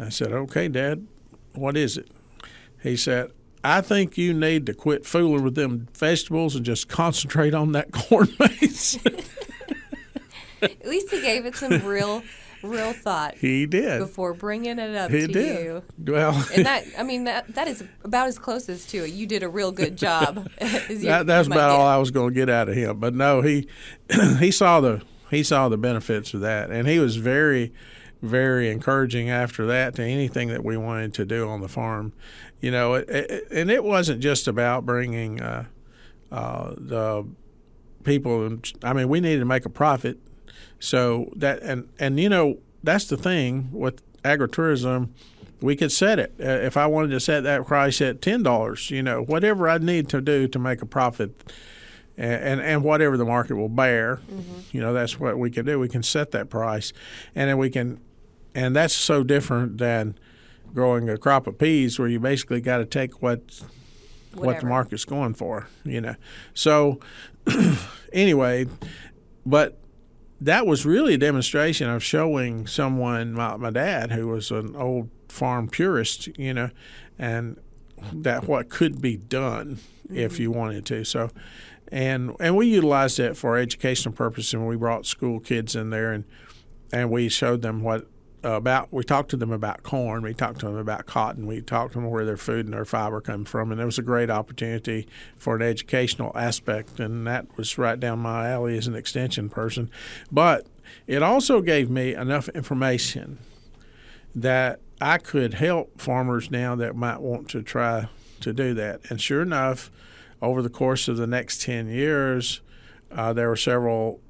I 0.00 0.08
said, 0.10 0.32
"Okay, 0.32 0.68
Dad, 0.68 1.06
what 1.54 1.76
is 1.76 1.96
it?" 1.96 2.08
He 2.82 2.96
said, 2.96 3.32
I 3.64 3.80
think 3.80 4.16
you 4.16 4.32
need 4.32 4.66
to 4.66 4.74
quit 4.74 5.04
fooling 5.04 5.42
with 5.42 5.54
them 5.54 5.88
vegetables 5.94 6.54
and 6.54 6.64
just 6.64 6.88
concentrate 6.88 7.54
on 7.54 7.72
that 7.72 7.92
corn 7.92 8.28
maze. 8.38 8.98
At 10.62 10.86
least 10.86 11.10
he 11.10 11.20
gave 11.20 11.46
it 11.46 11.54
some 11.54 11.84
real, 11.84 12.22
real 12.62 12.92
thought. 12.92 13.36
He 13.36 13.66
did 13.66 14.00
before 14.00 14.34
bringing 14.34 14.78
it 14.78 14.96
up 14.96 15.10
he 15.10 15.20
to 15.20 15.26
did. 15.28 15.64
you. 15.64 15.82
Well, 16.12 16.34
and 16.54 16.66
that 16.66 16.84
I 16.98 17.04
mean 17.04 17.24
that 17.24 17.54
that 17.54 17.68
is 17.68 17.84
about 18.02 18.26
as 18.26 18.38
close 18.40 18.68
as 18.68 18.84
to 18.86 19.04
it. 19.04 19.10
You 19.12 19.26
did 19.26 19.44
a 19.44 19.48
real 19.48 19.70
good 19.70 19.96
job. 19.96 20.48
that, 20.58 21.26
that's 21.26 21.46
about 21.46 21.70
all 21.70 21.86
I 21.86 21.96
was 21.98 22.10
going 22.10 22.30
to 22.30 22.34
get 22.34 22.50
out 22.50 22.68
of 22.68 22.74
him. 22.74 22.98
But 22.98 23.14
no, 23.14 23.40
he 23.40 23.68
he 24.40 24.50
saw 24.50 24.80
the 24.80 25.02
he 25.30 25.42
saw 25.42 25.68
the 25.68 25.78
benefits 25.78 26.34
of 26.34 26.40
that, 26.40 26.70
and 26.70 26.88
he 26.88 26.98
was 26.98 27.16
very 27.16 27.72
very 28.20 28.68
encouraging 28.68 29.30
after 29.30 29.64
that 29.64 29.94
to 29.94 30.02
anything 30.02 30.48
that 30.48 30.64
we 30.64 30.76
wanted 30.76 31.14
to 31.14 31.24
do 31.24 31.48
on 31.48 31.60
the 31.60 31.68
farm 31.68 32.12
you 32.60 32.70
know, 32.70 32.94
it, 32.94 33.08
it, 33.08 33.48
and 33.50 33.70
it 33.70 33.84
wasn't 33.84 34.20
just 34.20 34.48
about 34.48 34.84
bringing 34.84 35.40
uh, 35.40 35.66
uh, 36.32 36.74
the 36.76 37.26
people. 38.02 38.58
I 38.82 38.92
mean, 38.92 39.08
we 39.08 39.20
needed 39.20 39.40
to 39.40 39.44
make 39.44 39.64
a 39.64 39.70
profit, 39.70 40.18
so 40.80 41.32
that 41.36 41.62
and 41.62 41.88
and 42.00 42.18
you 42.18 42.28
know 42.28 42.58
that's 42.82 43.06
the 43.06 43.16
thing 43.16 43.68
with 43.72 44.02
agritourism. 44.22 45.10
We 45.60 45.76
could 45.76 45.92
set 45.92 46.18
it 46.18 46.34
uh, 46.40 46.44
if 46.44 46.76
I 46.76 46.86
wanted 46.86 47.10
to 47.10 47.20
set 47.20 47.44
that 47.44 47.66
price 47.66 48.00
at 48.00 48.20
ten 48.20 48.42
dollars. 48.42 48.90
You 48.90 49.02
know, 49.04 49.22
whatever 49.22 49.68
I 49.68 49.78
need 49.78 50.08
to 50.10 50.20
do 50.20 50.48
to 50.48 50.58
make 50.58 50.82
a 50.82 50.86
profit. 50.86 51.52
And, 52.20 52.60
and, 52.60 52.82
whatever 52.82 53.16
the 53.16 53.24
market 53.24 53.54
will 53.54 53.68
bear, 53.68 54.16
mm-hmm. 54.16 54.60
you 54.72 54.80
know, 54.80 54.92
that's 54.92 55.20
what 55.20 55.38
we 55.38 55.50
can 55.50 55.64
do. 55.64 55.78
We 55.78 55.88
can 55.88 56.02
set 56.02 56.32
that 56.32 56.50
price, 56.50 56.92
and 57.32 57.48
then 57.48 57.58
we 57.58 57.70
can, 57.70 58.00
and 58.56 58.74
that's 58.74 58.92
so 58.92 59.22
different 59.22 59.78
than 59.78 60.18
growing 60.74 61.08
a 61.08 61.16
crop 61.16 61.46
of 61.46 61.58
peas 61.58 61.96
where 61.96 62.08
you 62.08 62.18
basically 62.18 62.60
got 62.60 62.78
to 62.78 62.84
take 62.84 63.22
what 63.22 63.62
Whatever. 64.32 64.46
what 64.46 64.60
the 64.60 64.66
market's 64.66 65.04
going 65.04 65.34
for, 65.34 65.68
you 65.84 66.00
know. 66.00 66.16
So 66.54 67.00
anyway, 68.12 68.66
but 69.46 69.78
that 70.40 70.66
was 70.66 70.86
really 70.86 71.14
a 71.14 71.18
demonstration 71.18 71.88
of 71.88 72.02
showing 72.02 72.66
someone, 72.66 73.32
my, 73.32 73.56
my 73.56 73.70
dad, 73.70 74.12
who 74.12 74.28
was 74.28 74.50
an 74.50 74.76
old 74.76 75.10
farm 75.28 75.68
purist, 75.68 76.28
you 76.38 76.54
know, 76.54 76.70
and 77.18 77.58
that 78.12 78.46
what 78.46 78.68
could 78.68 79.00
be 79.00 79.16
done 79.16 79.78
mm-hmm. 80.06 80.16
if 80.16 80.38
you 80.38 80.50
wanted 80.50 80.86
to. 80.86 81.04
So, 81.04 81.30
and 81.90 82.34
and 82.40 82.56
we 82.56 82.66
utilized 82.66 83.18
that 83.18 83.36
for 83.36 83.56
educational 83.56 84.14
purposes, 84.14 84.54
and 84.54 84.66
we 84.66 84.76
brought 84.76 85.06
school 85.06 85.40
kids 85.40 85.74
in 85.74 85.90
there 85.90 86.12
and 86.12 86.24
and 86.92 87.10
we 87.10 87.28
showed 87.28 87.62
them 87.62 87.82
what 87.82 88.06
about 88.44 88.92
we 88.92 89.02
talked 89.02 89.30
to 89.30 89.36
them 89.36 89.50
about 89.50 89.82
corn, 89.82 90.22
we 90.22 90.32
talked 90.32 90.60
to 90.60 90.66
them 90.66 90.76
about 90.76 91.06
cotton, 91.06 91.46
we 91.46 91.60
talked 91.60 91.92
to 91.92 91.98
them 91.98 92.08
where 92.08 92.24
their 92.24 92.36
food 92.36 92.66
and 92.66 92.74
their 92.74 92.84
fiber 92.84 93.20
come 93.20 93.44
from, 93.44 93.72
and 93.72 93.80
it 93.80 93.84
was 93.84 93.98
a 93.98 94.02
great 94.02 94.30
opportunity 94.30 95.08
for 95.36 95.56
an 95.56 95.62
educational 95.62 96.36
aspect, 96.36 97.00
and 97.00 97.26
that 97.26 97.56
was 97.56 97.76
right 97.78 97.98
down 97.98 98.20
my 98.20 98.48
alley 98.48 98.76
as 98.78 98.86
an 98.86 98.94
extension 98.94 99.48
person. 99.48 99.90
But 100.30 100.66
it 101.06 101.22
also 101.22 101.60
gave 101.60 101.90
me 101.90 102.14
enough 102.14 102.48
information 102.50 103.38
that 104.34 104.80
I 105.00 105.18
could 105.18 105.54
help 105.54 106.00
farmers 106.00 106.50
now 106.50 106.74
that 106.76 106.94
might 106.94 107.20
want 107.20 107.48
to 107.50 107.62
try 107.62 108.08
to 108.40 108.52
do 108.52 108.74
that. 108.74 109.00
And 109.10 109.20
sure 109.20 109.42
enough, 109.42 109.90
over 110.40 110.62
the 110.62 110.70
course 110.70 111.08
of 111.08 111.16
the 111.16 111.26
next 111.26 111.62
10 111.62 111.88
years, 111.88 112.60
uh, 113.10 113.32
there 113.32 113.48
were 113.48 113.56
several 113.56 114.20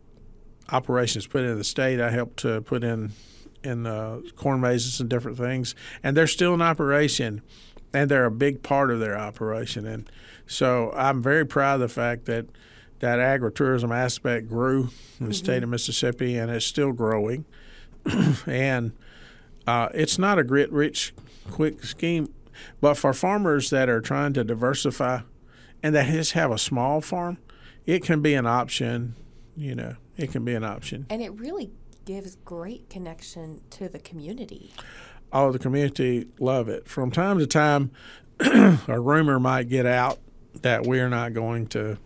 operations 0.70 1.26
put 1.26 1.44
in 1.44 1.56
the 1.56 1.64
state. 1.64 2.00
I 2.00 2.10
helped 2.10 2.38
to 2.38 2.60
put 2.62 2.84
in 2.84 3.12
in 3.64 3.86
uh, 3.86 4.20
corn 4.36 4.60
mazes 4.60 5.00
and 5.00 5.10
different 5.10 5.36
things, 5.36 5.74
and 6.02 6.16
they're 6.16 6.28
still 6.28 6.54
in 6.54 6.62
operation, 6.62 7.42
and 7.92 8.08
they're 8.08 8.24
a 8.24 8.30
big 8.30 8.62
part 8.62 8.90
of 8.90 9.00
their 9.00 9.18
operation. 9.18 9.84
And 9.84 10.08
so 10.46 10.92
I'm 10.96 11.22
very 11.22 11.44
proud 11.44 11.74
of 11.74 11.80
the 11.80 11.88
fact 11.88 12.26
that 12.26 12.46
that 13.00 13.18
agritourism 13.18 13.94
aspect 13.94 14.48
grew 14.48 14.82
in 14.82 14.88
the 15.18 15.24
mm-hmm. 15.24 15.32
state 15.32 15.62
of 15.62 15.68
Mississippi, 15.68 16.36
and 16.36 16.50
it's 16.50 16.66
still 16.66 16.92
growing. 16.92 17.44
and 18.46 18.92
uh, 19.66 19.88
it's 19.92 20.18
not 20.18 20.38
a 20.38 20.44
grit 20.44 20.70
rich, 20.72 21.12
quick 21.50 21.84
scheme, 21.84 22.32
but 22.80 22.94
for 22.94 23.12
farmers 23.12 23.70
that 23.70 23.88
are 23.88 24.00
trying 24.00 24.32
to 24.34 24.44
diversify 24.44 25.20
and 25.82 25.94
that 25.94 26.06
just 26.06 26.32
have 26.32 26.50
a 26.50 26.58
small 26.58 27.00
farm, 27.00 27.38
it 27.86 28.02
can 28.02 28.20
be 28.20 28.34
an 28.34 28.46
option. 28.46 29.14
You 29.56 29.74
know, 29.74 29.96
it 30.16 30.30
can 30.30 30.44
be 30.44 30.54
an 30.54 30.64
option. 30.64 31.06
And 31.10 31.22
it 31.22 31.30
really 31.38 31.70
gives 32.04 32.36
great 32.36 32.88
connection 32.88 33.60
to 33.70 33.88
the 33.88 33.98
community. 33.98 34.72
Oh, 35.32 35.52
the 35.52 35.58
community 35.58 36.26
love 36.38 36.68
it. 36.68 36.88
From 36.88 37.10
time 37.10 37.38
to 37.38 37.46
time, 37.46 37.90
a 38.40 39.00
rumor 39.00 39.38
might 39.38 39.68
get 39.68 39.84
out 39.84 40.18
that 40.62 40.86
we're 40.86 41.08
not 41.08 41.34
going 41.34 41.66
to 41.68 41.98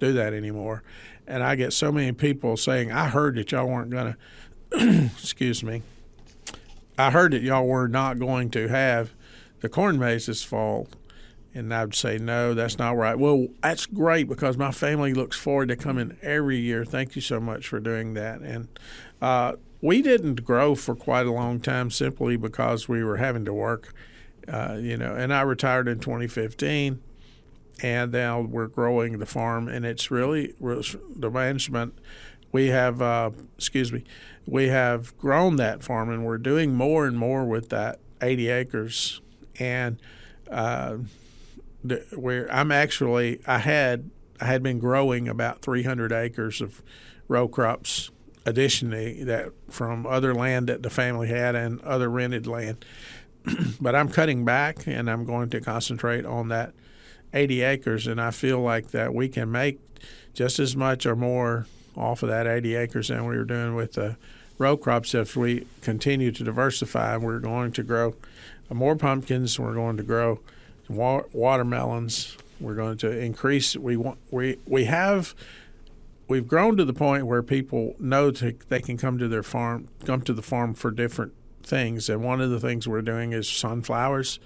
do 0.00 0.12
that 0.12 0.32
anymore. 0.32 0.82
And 1.26 1.42
I 1.42 1.54
get 1.54 1.72
so 1.72 1.92
many 1.92 2.12
people 2.12 2.56
saying, 2.56 2.90
I 2.90 3.08
heard 3.08 3.36
that 3.36 3.52
y'all 3.52 3.68
weren't 3.68 3.90
going 3.90 4.14
to, 4.70 5.04
excuse 5.16 5.62
me, 5.62 5.82
I 6.98 7.10
heard 7.10 7.32
that 7.32 7.42
y'all 7.42 7.66
were 7.66 7.88
not 7.88 8.18
going 8.18 8.50
to 8.50 8.68
have 8.68 9.12
the 9.60 9.68
corn 9.68 9.98
maze 9.98 10.26
this 10.26 10.42
fall. 10.42 10.88
And 11.54 11.72
I'd 11.74 11.94
say, 11.94 12.16
no, 12.16 12.54
that's 12.54 12.78
not 12.78 12.96
right. 12.96 13.18
Well, 13.18 13.48
that's 13.62 13.84
great 13.84 14.26
because 14.28 14.56
my 14.56 14.70
family 14.70 15.12
looks 15.12 15.36
forward 15.36 15.68
to 15.68 15.76
coming 15.76 16.16
every 16.22 16.58
year. 16.58 16.84
Thank 16.84 17.14
you 17.14 17.20
so 17.20 17.40
much 17.40 17.68
for 17.68 17.78
doing 17.78 18.14
that. 18.14 18.40
And 18.40 18.68
uh, 19.20 19.56
we 19.82 20.00
didn't 20.00 20.44
grow 20.44 20.74
for 20.74 20.94
quite 20.94 21.26
a 21.26 21.32
long 21.32 21.60
time 21.60 21.90
simply 21.90 22.36
because 22.36 22.88
we 22.88 23.04
were 23.04 23.18
having 23.18 23.44
to 23.44 23.52
work, 23.52 23.92
uh, 24.48 24.78
you 24.80 24.96
know. 24.96 25.14
And 25.14 25.34
I 25.34 25.42
retired 25.42 25.88
in 25.88 25.98
2015, 25.98 27.02
and 27.82 28.12
now 28.12 28.40
we're 28.40 28.68
growing 28.68 29.18
the 29.18 29.26
farm, 29.26 29.68
and 29.68 29.84
it's 29.84 30.10
really 30.10 30.54
the 30.60 31.30
management. 31.30 31.98
We 32.52 32.68
have, 32.68 33.02
uh, 33.02 33.30
excuse 33.58 33.92
me, 33.92 34.04
we 34.46 34.68
have 34.68 35.16
grown 35.18 35.56
that 35.56 35.82
farm, 35.82 36.10
and 36.10 36.24
we're 36.24 36.38
doing 36.38 36.74
more 36.74 37.06
and 37.06 37.18
more 37.18 37.44
with 37.44 37.68
that 37.70 37.98
80 38.22 38.48
acres, 38.48 39.20
and 39.58 39.98
uh, 40.48 40.98
where 42.14 42.52
I'm 42.52 42.70
actually, 42.72 43.40
I 43.46 43.58
had, 43.58 44.10
I 44.40 44.46
had 44.46 44.62
been 44.62 44.78
growing 44.78 45.28
about 45.28 45.62
300 45.62 46.12
acres 46.12 46.60
of 46.60 46.82
row 47.28 47.48
crops 47.48 48.10
additionally 48.44 49.22
that 49.24 49.52
from 49.70 50.06
other 50.06 50.34
land 50.34 50.68
that 50.68 50.82
the 50.82 50.90
family 50.90 51.28
had 51.28 51.54
and 51.54 51.80
other 51.82 52.10
rented 52.10 52.46
land. 52.46 52.84
but 53.80 53.94
I'm 53.94 54.08
cutting 54.08 54.44
back, 54.44 54.86
and 54.86 55.10
I'm 55.10 55.24
going 55.24 55.50
to 55.50 55.60
concentrate 55.60 56.24
on 56.24 56.48
that 56.48 56.72
80 57.34 57.62
acres, 57.62 58.06
and 58.06 58.20
I 58.20 58.30
feel 58.30 58.60
like 58.60 58.90
that 58.90 59.14
we 59.14 59.28
can 59.28 59.50
make 59.50 59.80
just 60.34 60.58
as 60.58 60.76
much 60.76 61.06
or 61.06 61.16
more 61.16 61.66
off 61.96 62.22
of 62.22 62.28
that 62.28 62.46
80 62.46 62.74
acres 62.74 63.08
than 63.08 63.26
we 63.26 63.36
were 63.36 63.44
doing 63.44 63.74
with 63.74 63.94
the 63.94 64.16
row 64.58 64.76
crops 64.76 65.14
if 65.14 65.36
we 65.36 65.66
continue 65.80 66.30
to 66.32 66.44
diversify. 66.44 67.16
We're 67.16 67.38
going 67.38 67.72
to 67.72 67.82
grow 67.82 68.14
more 68.70 68.96
pumpkins. 68.96 69.58
We're 69.58 69.74
going 69.74 69.96
to 69.96 70.02
grow 70.02 70.40
wa- 70.96 71.24
watermelons. 71.32 72.36
We're 72.60 72.74
going 72.74 72.98
to 72.98 73.10
increase. 73.10 73.76
We 73.76 73.96
want 73.96 74.18
we 74.30 74.58
we 74.66 74.84
have 74.84 75.34
we've 76.28 76.46
grown 76.46 76.76
to 76.76 76.84
the 76.84 76.94
point 76.94 77.26
where 77.26 77.42
people 77.42 77.94
know 77.98 78.30
to, 78.30 78.54
they 78.68 78.80
can 78.80 78.96
come 78.96 79.18
to 79.18 79.28
their 79.28 79.42
farm, 79.42 79.88
come 80.04 80.22
to 80.22 80.32
the 80.32 80.42
farm 80.42 80.74
for 80.74 80.90
different 80.90 81.32
things. 81.62 82.08
And 82.08 82.22
one 82.22 82.40
of 82.40 82.50
the 82.50 82.60
things 82.60 82.88
we're 82.88 83.02
doing 83.02 83.32
is 83.32 83.48
sunflowers. 83.48 84.38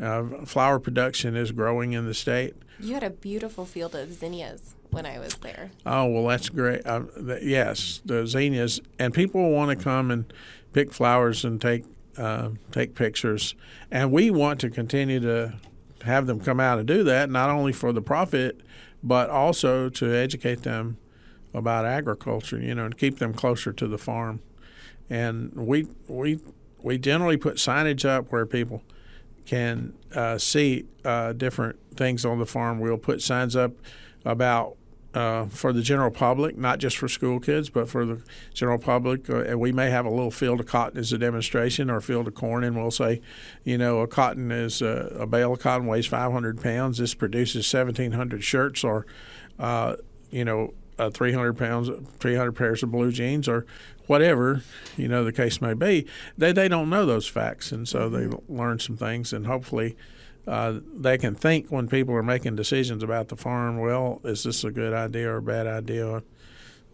Uh, 0.00 0.24
flower 0.44 0.78
production 0.78 1.36
is 1.36 1.52
growing 1.52 1.92
in 1.92 2.06
the 2.06 2.14
state. 2.14 2.54
You 2.80 2.94
had 2.94 3.02
a 3.02 3.10
beautiful 3.10 3.64
field 3.64 3.94
of 3.94 4.12
zinnias 4.12 4.74
when 4.90 5.06
I 5.06 5.18
was 5.18 5.34
there. 5.36 5.70
Oh 5.86 6.06
well, 6.06 6.26
that's 6.26 6.48
great. 6.48 6.84
Uh, 6.84 7.02
the, 7.16 7.40
yes, 7.42 8.00
the 8.04 8.26
zinnias, 8.26 8.80
and 8.98 9.14
people 9.14 9.50
want 9.50 9.76
to 9.76 9.82
come 9.82 10.10
and 10.10 10.32
pick 10.72 10.92
flowers 10.92 11.44
and 11.44 11.60
take 11.60 11.84
uh, 12.16 12.50
take 12.72 12.94
pictures, 12.94 13.54
and 13.90 14.12
we 14.12 14.30
want 14.30 14.60
to 14.60 14.70
continue 14.70 15.20
to 15.20 15.54
have 16.04 16.26
them 16.26 16.40
come 16.40 16.60
out 16.60 16.78
and 16.78 16.86
do 16.86 17.02
that, 17.04 17.30
not 17.30 17.50
only 17.50 17.72
for 17.72 17.92
the 17.92 18.02
profit, 18.02 18.60
but 19.02 19.30
also 19.30 19.88
to 19.88 20.14
educate 20.14 20.62
them 20.62 20.98
about 21.54 21.84
agriculture. 21.84 22.60
You 22.60 22.74
know, 22.74 22.84
and 22.84 22.96
keep 22.96 23.18
them 23.18 23.34
closer 23.34 23.72
to 23.72 23.86
the 23.86 23.98
farm. 23.98 24.40
And 25.10 25.52
we 25.54 25.88
we 26.08 26.40
we 26.82 26.98
generally 26.98 27.36
put 27.36 27.56
signage 27.56 28.04
up 28.04 28.30
where 28.30 28.46
people 28.46 28.82
can 29.44 29.92
uh, 30.14 30.38
see 30.38 30.86
uh, 31.04 31.32
different 31.32 31.76
things 31.96 32.24
on 32.24 32.38
the 32.38 32.46
farm. 32.46 32.78
We'll 32.80 32.98
put 32.98 33.22
signs 33.22 33.56
up 33.56 33.72
about 34.24 34.76
uh, 35.14 35.46
for 35.46 35.72
the 35.72 35.82
general 35.82 36.10
public, 36.10 36.56
not 36.56 36.78
just 36.78 36.96
for 36.96 37.08
school 37.08 37.38
kids, 37.38 37.68
but 37.68 37.88
for 37.88 38.04
the 38.04 38.22
general 38.54 38.78
public. 38.78 39.28
Uh, 39.28 39.42
and 39.42 39.60
we 39.60 39.72
may 39.72 39.90
have 39.90 40.06
a 40.06 40.10
little 40.10 40.30
field 40.30 40.60
of 40.60 40.66
cotton 40.66 40.98
as 40.98 41.12
a 41.12 41.18
demonstration 41.18 41.90
or 41.90 41.96
a 41.96 42.02
field 42.02 42.26
of 42.26 42.34
corn, 42.34 42.64
and 42.64 42.76
we'll 42.76 42.90
say, 42.90 43.20
you 43.64 43.76
know, 43.76 44.00
a 44.00 44.06
cotton 44.06 44.50
is 44.50 44.80
uh, 44.80 45.14
a 45.18 45.26
bale 45.26 45.52
of 45.52 45.60
cotton 45.60 45.86
weighs 45.86 46.06
500 46.06 46.60
pounds. 46.62 46.98
This 46.98 47.14
produces 47.14 47.72
1,700 47.72 48.42
shirts 48.42 48.82
or, 48.84 49.06
uh, 49.58 49.96
you 50.30 50.44
know, 50.44 50.74
uh, 50.98 51.10
300 51.10 51.54
pounds, 51.58 51.90
300 52.18 52.52
pairs 52.52 52.82
of 52.82 52.90
blue 52.90 53.12
jeans 53.12 53.48
or 53.48 53.66
whatever, 54.06 54.62
you 54.96 55.08
know, 55.08 55.24
the 55.24 55.32
case 55.32 55.60
may 55.60 55.74
be. 55.74 56.06
They, 56.36 56.52
they 56.52 56.68
don't 56.68 56.90
know 56.90 57.06
those 57.06 57.26
facts, 57.26 57.72
and 57.72 57.86
so 57.86 58.08
they 58.08 58.22
Mm-hmm. 58.22 58.56
learn 58.56 58.78
some 58.78 58.96
things, 58.96 59.32
and 59.32 59.46
hopefully– 59.46 59.96
uh, 60.46 60.80
they 60.94 61.18
can 61.18 61.34
think 61.34 61.68
when 61.68 61.88
people 61.88 62.14
are 62.14 62.22
making 62.22 62.56
decisions 62.56 63.02
about 63.02 63.28
the 63.28 63.36
farm. 63.36 63.78
Well, 63.78 64.20
is 64.24 64.42
this 64.42 64.64
a 64.64 64.70
good 64.70 64.92
idea 64.92 65.30
or 65.30 65.36
a 65.36 65.42
bad 65.42 65.66
idea, 65.66 66.22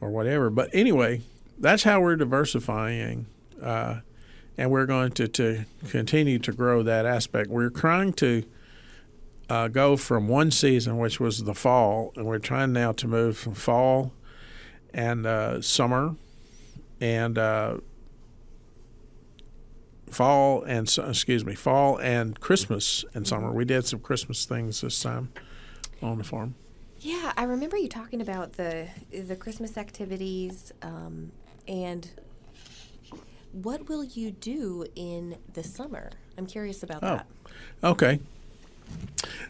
or, 0.00 0.10
whatever? 0.10 0.50
But 0.50 0.70
anyway, 0.72 1.22
that's 1.58 1.82
how 1.82 2.00
we're 2.00 2.16
diversifying, 2.16 3.26
uh, 3.62 4.00
and 4.56 4.70
we're 4.70 4.86
going 4.86 5.12
to, 5.12 5.28
to 5.28 5.64
continue 5.88 6.38
to 6.40 6.52
grow 6.52 6.82
that 6.82 7.06
aspect. 7.06 7.48
We're 7.48 7.70
trying 7.70 8.12
to 8.14 8.44
uh, 9.48 9.68
go 9.68 9.96
from 9.96 10.28
one 10.28 10.50
season, 10.50 10.98
which 10.98 11.18
was 11.18 11.44
the 11.44 11.54
fall, 11.54 12.12
and 12.16 12.26
we're 12.26 12.38
trying 12.38 12.72
now 12.72 12.92
to 12.92 13.08
move 13.08 13.38
from 13.38 13.54
fall 13.54 14.12
and 14.92 15.26
uh, 15.26 15.60
summer 15.62 16.16
and 17.00 17.38
uh, 17.38 17.78
fall 20.14 20.62
and 20.64 20.92
excuse 21.08 21.44
me, 21.44 21.54
fall 21.54 21.96
and 21.98 22.38
Christmas 22.40 23.04
and 23.14 23.26
summer. 23.26 23.52
We 23.52 23.64
did 23.64 23.86
some 23.86 24.00
Christmas 24.00 24.44
things 24.44 24.80
this 24.80 25.00
time 25.02 25.32
on 26.02 26.18
the 26.18 26.24
farm. 26.24 26.54
Yeah, 27.00 27.32
I 27.36 27.44
remember 27.44 27.76
you 27.76 27.88
talking 27.88 28.20
about 28.20 28.54
the 28.54 28.88
the 29.12 29.36
Christmas 29.36 29.76
activities, 29.78 30.72
um, 30.82 31.30
and 31.68 32.10
what 33.52 33.88
will 33.88 34.04
you 34.04 34.30
do 34.32 34.84
in 34.94 35.36
the 35.52 35.62
summer? 35.62 36.10
I'm 36.36 36.46
curious 36.46 36.82
about 36.82 37.02
Oh. 37.02 37.06
that. 37.16 37.26
Okay. 37.84 38.20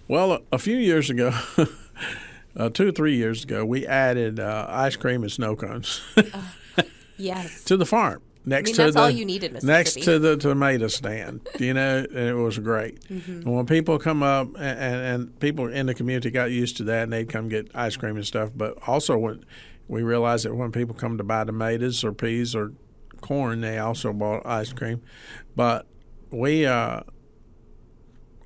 Well, 0.09 0.33
a, 0.33 0.41
a 0.53 0.59
few 0.59 0.77
years 0.77 1.11
ago, 1.11 1.33
uh, 2.57 2.69
two 2.71 2.89
or 2.89 2.93
three 2.93 3.15
years 3.17 3.45
ago, 3.45 3.65
we 3.65 3.87
added 3.87 4.39
uh, 4.41 4.67
ice 4.69 4.97
cream 4.97 5.23
and 5.23 5.31
snow 5.33 5.55
cones 5.57 6.01
Yes. 7.17 7.65
to 7.65 7.77
the 7.77 7.87
farm. 7.87 8.23
Next 8.49 8.69
mean, 8.69 8.75
to 8.77 8.83
that's 8.83 8.95
the, 8.95 9.03
all 9.03 9.11
you 9.11 9.27
need 9.27 9.45
in 9.45 9.59
Next 9.63 10.03
to 10.05 10.19
the 10.19 10.39
tomato 10.39 10.89
stand, 10.89 11.47
you 11.59 11.75
know, 11.75 11.99
it 12.11 12.33
was 12.33 12.59
great. 12.59 13.01
Mm-hmm. 13.09 13.43
And 13.43 13.55
when 13.55 13.67
people 13.67 13.99
come 13.99 14.23
up, 14.23 14.49
and, 14.55 14.79
and, 14.79 15.01
and 15.03 15.41
people 15.41 15.69
in 15.69 15.85
the 15.85 15.95
community 15.95 16.31
got 16.31 16.51
used 16.51 16.79
to 16.79 16.85
that, 16.85 17.05
and 17.05 17.13
they'd 17.13 17.29
come 17.29 17.51
get 17.51 17.71
ice 17.75 17.97
cream 17.97 18.17
and 18.17 18.27
stuff. 18.27 18.53
But 18.57 18.79
also, 18.89 19.19
when 19.19 19.45
we 19.87 20.03
realized 20.03 20.47
that 20.47 20.55
when 20.55 20.73
people 20.73 20.95
come 20.95 21.19
to 21.19 21.25
buy 21.25 21.45
tomatoes 21.45 22.03
or 22.03 22.13
peas 22.13 22.57
or 22.57 22.73
corn, 23.21 23.61
they 23.61 23.79
also 23.79 24.15
bought 24.15 24.47
ice 24.47 24.73
cream. 24.73 25.03
But 25.55 25.87
we, 26.31 26.65
uh, 26.65 27.03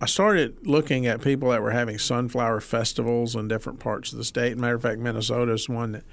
I 0.01 0.07
started 0.07 0.67
looking 0.67 1.07
at 1.07 1.23
people 1.23 1.51
that 1.51 1.63
were 1.63 1.71
having 1.71 1.97
sunflower 1.97 2.61
festivals 2.63 3.37
in 3.37 3.47
different 3.47 3.79
parts 3.79 4.11
of 4.11 4.19
the 4.19 4.25
state. 4.25 4.59
Matter 4.59 4.75
of 4.75 4.83
fact, 4.83 4.99
Minnesota 4.99 5.53
is 5.53 5.69
one 5.69 5.93
that 5.93 6.05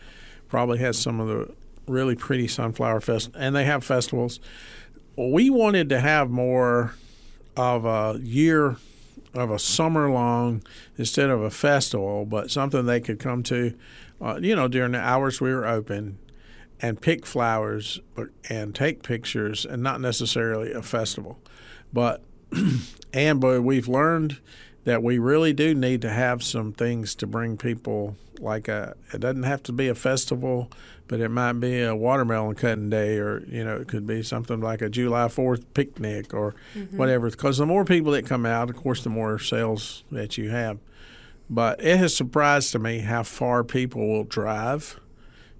probably 0.48 0.78
has 0.78 1.00
some 1.00 1.20
of 1.20 1.28
the 1.28 1.56
really 1.90 2.16
pretty 2.16 2.48
sunflower 2.48 3.02
fest, 3.02 3.32
and 3.36 3.56
they 3.56 3.66
have 3.66 3.84
festivals. 3.84 4.40
We 5.18 5.50
wanted 5.50 5.90
to 5.90 6.00
have 6.00 6.30
more 6.30 6.94
of 7.58 7.86
a 7.86 8.20
year 8.22 8.78
of 9.34 9.52
a 9.52 9.60
summer 9.60 10.10
long 10.10 10.64
instead 10.98 11.30
of 11.30 11.42
a 11.42 11.50
festival, 11.50 12.26
but 12.26 12.50
something 12.50 12.86
they 12.86 13.02
could 13.02 13.20
come 13.20 13.44
to, 13.44 13.74
uh, 14.22 14.40
you 14.42 14.56
know, 14.56 14.68
during 14.68 14.94
the 14.94 15.00
hours 15.00 15.42
we 15.42 15.54
were 15.54 15.68
open 15.68 16.18
and 16.82 17.02
pick 17.02 17.26
flowers 17.26 18.00
and 18.50 18.74
take 18.74 19.04
pictures 19.04 19.66
and 19.66 19.84
not 19.84 20.00
necessarily 20.00 20.72
a 20.72 20.82
festival. 20.82 21.40
But 21.92 22.24
and 23.14 23.40
but 23.40 23.62
we've 23.62 23.88
learned 23.88 24.40
that 24.86 25.04
we 25.04 25.20
really 25.20 25.54
do 25.54 25.74
need 25.74 26.02
to 26.02 26.10
have 26.10 26.44
some 26.44 26.72
things 26.72 27.16
to 27.16 27.28
bring 27.28 27.58
people 27.58 28.16
like 28.40 28.68
a 28.68 28.96
it 29.14 29.20
doesn't 29.20 29.44
have 29.44 29.62
to 29.62 29.74
be 29.74 29.90
a 29.90 29.96
festival 29.96 30.72
but 31.08 31.20
it 31.20 31.28
might 31.30 31.54
be 31.54 31.82
a 31.82 31.94
watermelon 31.94 32.56
cutting 32.56 32.90
day 32.90 33.18
or 33.18 33.44
you 33.48 33.64
know 33.66 33.76
it 33.76 33.88
could 33.88 34.08
be 34.08 34.24
something 34.24 34.62
like 34.62 34.82
a 34.82 34.90
July 34.90 35.26
4th 35.26 35.66
picnic 35.74 36.34
or 36.34 36.56
mm-hmm. 36.74 36.96
whatever 36.96 37.30
because 37.30 37.58
the 37.58 37.66
more 37.66 37.84
people 37.84 38.14
that 38.14 38.26
come 38.26 38.46
out 38.46 38.70
of 38.70 38.78
course 38.78 39.04
the 39.04 39.10
more 39.10 39.38
sales 39.40 40.04
that 40.10 40.38
you 40.38 40.50
have 40.50 40.80
but 41.50 41.84
it 41.84 41.98
has 41.98 42.16
surprised 42.16 42.72
to 42.72 42.80
me 42.80 43.00
how 43.00 43.24
far 43.24 43.64
people 43.64 44.08
will 44.08 44.24
drive 44.24 45.00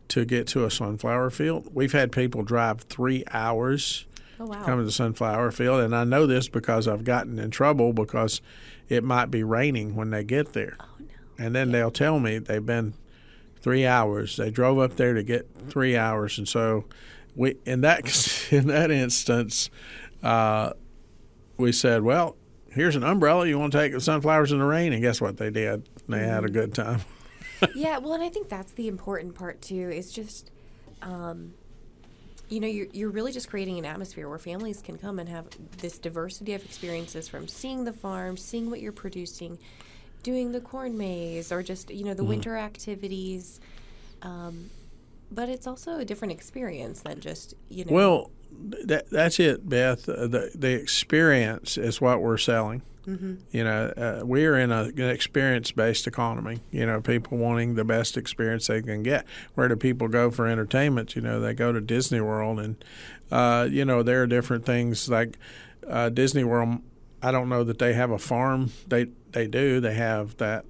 to 0.10 0.26
get 0.26 0.48
to 0.48 0.66
a 0.66 0.72
sunflower 0.72 1.30
field. 1.32 1.70
We've 1.74 1.94
had 1.94 2.12
people 2.12 2.44
drive 2.44 2.82
three 2.82 3.24
hours 3.32 4.06
Oh 4.40 4.46
wow. 4.46 4.60
to 4.60 4.66
come 4.66 4.80
to 4.80 4.86
the 4.86 4.92
sunflower 4.92 5.52
field, 5.52 5.82
and 5.82 5.96
I 5.96 6.04
know 6.04 6.26
this 6.26 6.48
because 6.48 6.88
I've 6.88 7.04
gotten 7.04 7.40
in 7.40 7.52
trouble 7.52 7.92
because 7.92 8.42
it 8.90 9.04
might 9.04 9.32
be 9.32 9.44
raining 9.44 9.96
when 9.96 10.10
they 10.10 10.24
get 10.24 10.54
there. 10.54 10.76
Oh, 10.80 10.86
no. 11.00 11.06
And 11.38 11.56
then 11.56 11.72
they'll 11.72 11.92
tell 11.92 12.20
me 12.20 12.40
they've 12.40 12.66
been 12.66 12.96
three 13.62 13.86
hours. 13.86 14.36
They 14.36 14.52
drove 14.52 14.80
up 14.80 14.96
there 14.98 15.14
to 15.14 15.24
get 15.24 15.48
three 15.70 15.96
hours, 15.96 16.38
and 16.38 16.48
so 16.48 16.86
we 17.36 17.58
in 17.66 17.82
that 17.82 18.48
in 18.52 18.68
that 18.68 18.92
instance, 18.92 19.70
uh, 20.24 20.74
we 21.58 21.72
said, 21.72 22.04
well. 22.04 22.36
Here's 22.72 22.96
an 22.96 23.04
umbrella. 23.04 23.48
You 23.48 23.58
want 23.58 23.72
to 23.72 23.80
take 23.80 23.94
the 23.94 24.00
sunflowers 24.00 24.52
in 24.52 24.60
the 24.60 24.64
rain? 24.64 24.94
And 24.94 25.02
guess 25.02 25.20
what 25.20 25.38
they 25.38 25.50
did? 25.50 25.90
They 26.08 26.20
had 26.20 26.46
a 26.46 26.50
good 26.50 26.76
time. 26.76 27.02
yeah, 27.76 27.98
well, 27.98 28.14
and 28.14 28.24
I 28.24 28.30
think 28.30 28.48
that's 28.48 28.74
the 28.74 28.88
important 28.88 29.34
part 29.34 29.60
too. 29.60 29.90
Is 29.90 30.12
just, 30.12 30.52
um, 31.02 31.56
you 32.50 32.60
know, 32.60 32.68
you're 32.68 32.88
you're 32.92 33.10
really 33.10 33.32
just 33.32 33.50
creating 33.50 33.78
an 33.78 33.86
atmosphere 33.86 34.28
where 34.28 34.40
families 34.40 34.82
can 34.82 34.98
come 34.98 35.20
and 35.20 35.30
have 35.30 35.48
this 35.78 35.98
diversity 35.98 36.54
of 36.54 36.66
experiences 36.66 37.28
from 37.28 37.48
seeing 37.48 37.84
the 37.86 37.94
farm, 37.94 38.38
seeing 38.38 38.70
what 38.70 38.82
you're 38.82 38.92
producing, 38.92 39.60
doing 40.24 40.52
the 40.52 40.60
corn 40.60 40.98
maze, 40.98 41.52
or 41.52 41.62
just 41.62 41.92
you 41.92 42.04
know 42.04 42.14
the 42.14 42.24
winter 42.24 42.58
activities. 42.58 43.60
Um, 44.22 44.72
but 45.32 45.48
it's 45.48 45.68
also 45.68 46.00
a 46.00 46.06
different 46.06 46.32
experience 46.32 47.02
than 47.02 47.20
just 47.20 47.54
you 47.70 47.86
know. 47.86 47.94
Well, 47.94 48.32
that, 48.86 49.10
that's 49.10 49.40
it, 49.40 49.70
Beth. 49.70 50.10
Uh, 50.10 50.28
the 50.28 50.52
the 50.56 50.72
experience 50.72 51.78
is 51.78 52.02
what 52.02 52.22
we're 52.22 52.38
selling. 52.38 52.82
Mm-hmm. 53.10 53.34
You 53.52 53.64
know, 53.64 53.94
uh, 53.98 54.26
we're 54.26 54.58
in 54.58 54.72
a, 54.72 54.84
an 54.84 55.10
experience 55.10 55.72
based 55.72 56.06
economy. 56.06 56.60
You 56.72 56.86
know, 56.86 57.02
people 57.02 57.38
wanting 57.38 57.76
the 57.76 57.84
best 57.84 58.18
experience 58.18 58.68
they 58.68 58.82
can 58.82 59.04
get. 59.04 59.26
Where 59.56 59.68
do 59.68 59.76
people 59.76 60.08
go 60.08 60.30
for 60.32 60.48
entertainment? 60.48 61.16
You 61.16 61.22
know, 61.22 61.40
they 61.40 61.54
go 61.54 61.72
to 61.72 61.82
Disney 61.82 62.22
World, 62.22 62.60
and 62.60 62.84
uh, 63.32 63.68
you 63.70 63.84
know 63.86 64.04
there 64.04 64.22
are 64.24 64.28
different 64.28 64.66
things 64.66 65.10
like 65.10 65.38
uh, 65.88 66.10
Disney 66.10 66.44
World 66.44 66.80
I 67.22 67.32
don't 67.32 67.50
know 67.50 67.64
that 67.64 67.80
they 67.80 67.94
have 67.94 68.12
a 68.12 68.20
farm. 68.20 68.72
They 68.88 69.08
they 69.32 69.48
do. 69.48 69.80
They 69.80 69.94
have 69.94 70.38
that 70.38 70.66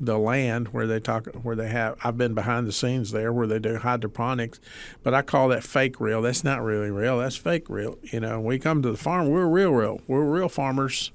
the 0.00 0.18
land 0.18 0.68
where 0.68 0.86
they 0.86 1.00
talk 1.00 1.26
where 1.42 1.56
they 1.56 1.68
have. 1.68 1.96
I've 2.04 2.18
been 2.18 2.34
behind 2.34 2.66
the 2.66 2.72
scenes 2.72 3.10
there 3.10 3.32
where 3.32 3.46
they 3.46 3.58
do 3.58 3.78
hydroponics, 3.78 4.60
but 5.02 5.14
I 5.14 5.22
call 5.22 5.48
that 5.48 5.64
fake 5.64 6.00
real. 6.00 6.22
That's 6.22 6.44
not 6.44 6.62
really 6.62 6.90
real. 6.90 7.18
That's 7.18 7.36
fake 7.36 7.68
real. 7.70 7.98
You 8.02 8.20
know, 8.20 8.40
we 8.40 8.58
come 8.58 8.82
to 8.82 8.90
the 8.90 8.96
farm. 8.96 9.28
We're 9.28 9.46
real, 9.46 9.72
real. 9.72 10.00
We're 10.06 10.24
real 10.24 10.48
farmers. 10.48 11.10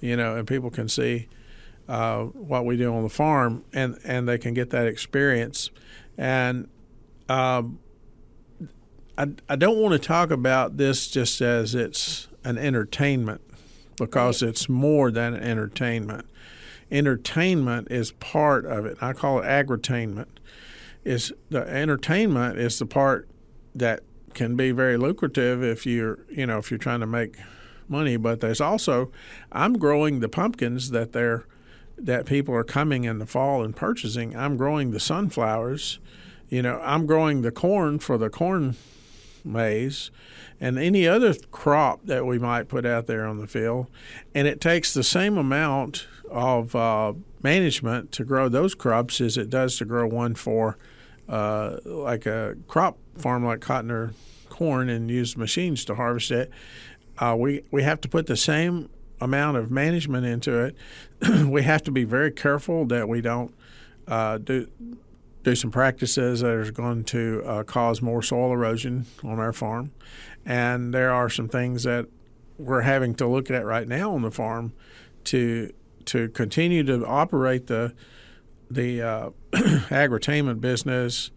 You 0.00 0.16
know, 0.16 0.36
and 0.36 0.46
people 0.46 0.70
can 0.70 0.88
see 0.88 1.28
uh, 1.88 2.24
what 2.24 2.64
we 2.64 2.76
do 2.76 2.94
on 2.94 3.02
the 3.02 3.08
farm, 3.08 3.64
and 3.72 3.98
and 4.04 4.28
they 4.28 4.38
can 4.38 4.54
get 4.54 4.70
that 4.70 4.86
experience. 4.86 5.70
And 6.16 6.68
um, 7.28 7.78
I 9.18 9.28
I 9.48 9.56
don't 9.56 9.78
want 9.78 9.92
to 9.92 9.98
talk 9.98 10.30
about 10.30 10.76
this 10.76 11.08
just 11.08 11.40
as 11.40 11.74
it's 11.74 12.28
an 12.44 12.58
entertainment 12.58 13.42
because 13.96 14.42
it's 14.42 14.68
more 14.68 15.10
than 15.10 15.34
entertainment. 15.34 16.26
Entertainment 16.90 17.88
is 17.90 18.12
part 18.12 18.64
of 18.64 18.86
it. 18.86 18.96
I 19.00 19.12
call 19.12 19.40
it 19.40 19.44
agritainment. 19.44 20.28
Is 21.04 21.32
the 21.50 21.60
entertainment 21.68 22.58
is 22.58 22.78
the 22.78 22.86
part 22.86 23.28
that 23.74 24.00
can 24.34 24.56
be 24.56 24.70
very 24.70 24.96
lucrative 24.96 25.62
if 25.62 25.86
you're 25.86 26.20
you 26.28 26.46
know 26.46 26.58
if 26.58 26.70
you're 26.70 26.78
trying 26.78 27.00
to 27.00 27.06
make 27.06 27.36
money, 27.90 28.16
but 28.16 28.40
there's 28.40 28.60
also 28.60 29.10
I'm 29.52 29.78
growing 29.78 30.20
the 30.20 30.28
pumpkins 30.28 30.90
that 30.90 31.12
they're 31.12 31.46
that 31.98 32.24
people 32.24 32.54
are 32.54 32.64
coming 32.64 33.04
in 33.04 33.18
the 33.18 33.26
fall 33.26 33.62
and 33.62 33.76
purchasing. 33.76 34.34
I'm 34.34 34.56
growing 34.56 34.90
the 34.90 35.00
sunflowers. 35.00 35.98
You 36.48 36.62
know, 36.62 36.80
I'm 36.82 37.06
growing 37.06 37.42
the 37.42 37.52
corn 37.52 37.98
for 37.98 38.16
the 38.16 38.30
corn 38.30 38.76
maze 39.44 40.10
and 40.60 40.78
any 40.78 41.06
other 41.06 41.34
crop 41.50 42.04
that 42.04 42.26
we 42.26 42.38
might 42.38 42.68
put 42.68 42.84
out 42.84 43.06
there 43.06 43.26
on 43.26 43.38
the 43.38 43.46
field. 43.46 43.86
And 44.34 44.46
it 44.46 44.60
takes 44.60 44.92
the 44.92 45.02
same 45.02 45.38
amount 45.38 46.06
of 46.30 46.74
uh, 46.74 47.14
management 47.42 48.12
to 48.12 48.24
grow 48.24 48.48
those 48.48 48.74
crops 48.74 49.20
as 49.20 49.36
it 49.36 49.50
does 49.50 49.76
to 49.78 49.84
grow 49.84 50.06
one 50.06 50.34
for 50.34 50.76
uh, 51.28 51.78
like 51.84 52.26
a 52.26 52.56
crop 52.66 52.98
farm 53.16 53.44
like 53.44 53.60
cotton 53.60 53.90
or 53.90 54.14
corn 54.48 54.88
and 54.88 55.10
use 55.10 55.36
machines 55.36 55.84
to 55.86 55.94
harvest 55.94 56.30
it. 56.30 56.50
Uh, 57.20 57.36
we, 57.38 57.62
we 57.70 57.82
have 57.82 58.00
to 58.00 58.08
put 58.08 58.26
the 58.26 58.36
same 58.36 58.88
amount 59.20 59.58
of 59.58 59.70
management 59.70 60.26
into 60.26 60.58
it. 60.58 60.76
we 61.46 61.62
have 61.62 61.82
to 61.84 61.90
be 61.90 62.04
very 62.04 62.32
careful 62.32 62.86
that 62.86 63.08
we 63.08 63.20
don't 63.20 63.54
uh, 64.08 64.38
do 64.38 64.66
do 65.42 65.54
some 65.54 65.70
practices 65.70 66.40
that 66.40 66.50
are 66.50 66.70
going 66.70 67.02
to 67.02 67.42
uh, 67.46 67.62
cause 67.62 68.02
more 68.02 68.22
soil 68.22 68.52
erosion 68.52 69.06
on 69.24 69.38
our 69.38 69.54
farm. 69.54 69.90
And 70.44 70.92
there 70.92 71.10
are 71.10 71.30
some 71.30 71.48
things 71.48 71.84
that 71.84 72.06
we're 72.58 72.82
having 72.82 73.14
to 73.14 73.26
look 73.26 73.50
at 73.50 73.64
right 73.64 73.88
now 73.88 74.12
on 74.12 74.22
the 74.22 74.30
farm 74.30 74.72
to 75.24 75.72
to 76.06 76.28
continue 76.30 76.82
to 76.84 77.06
operate 77.06 77.68
the 77.68 77.94
the 78.70 79.02
uh, 79.02 79.30
agritainment 79.52 80.60
business 80.60 81.30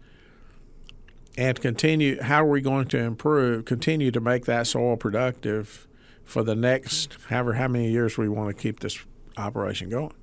and 1.36 1.60
continue 1.60 2.20
how 2.22 2.42
are 2.42 2.48
we 2.48 2.60
going 2.60 2.86
to 2.86 2.98
improve 2.98 3.64
continue 3.64 4.10
to 4.10 4.20
make 4.20 4.44
that 4.44 4.66
soil 4.66 4.96
productive 4.96 5.86
for 6.24 6.42
the 6.42 6.54
next 6.54 7.16
however 7.28 7.54
how 7.54 7.68
many 7.68 7.90
years 7.90 8.16
we 8.16 8.28
want 8.28 8.54
to 8.54 8.62
keep 8.62 8.80
this 8.80 8.98
operation 9.36 9.88
going 9.88 10.14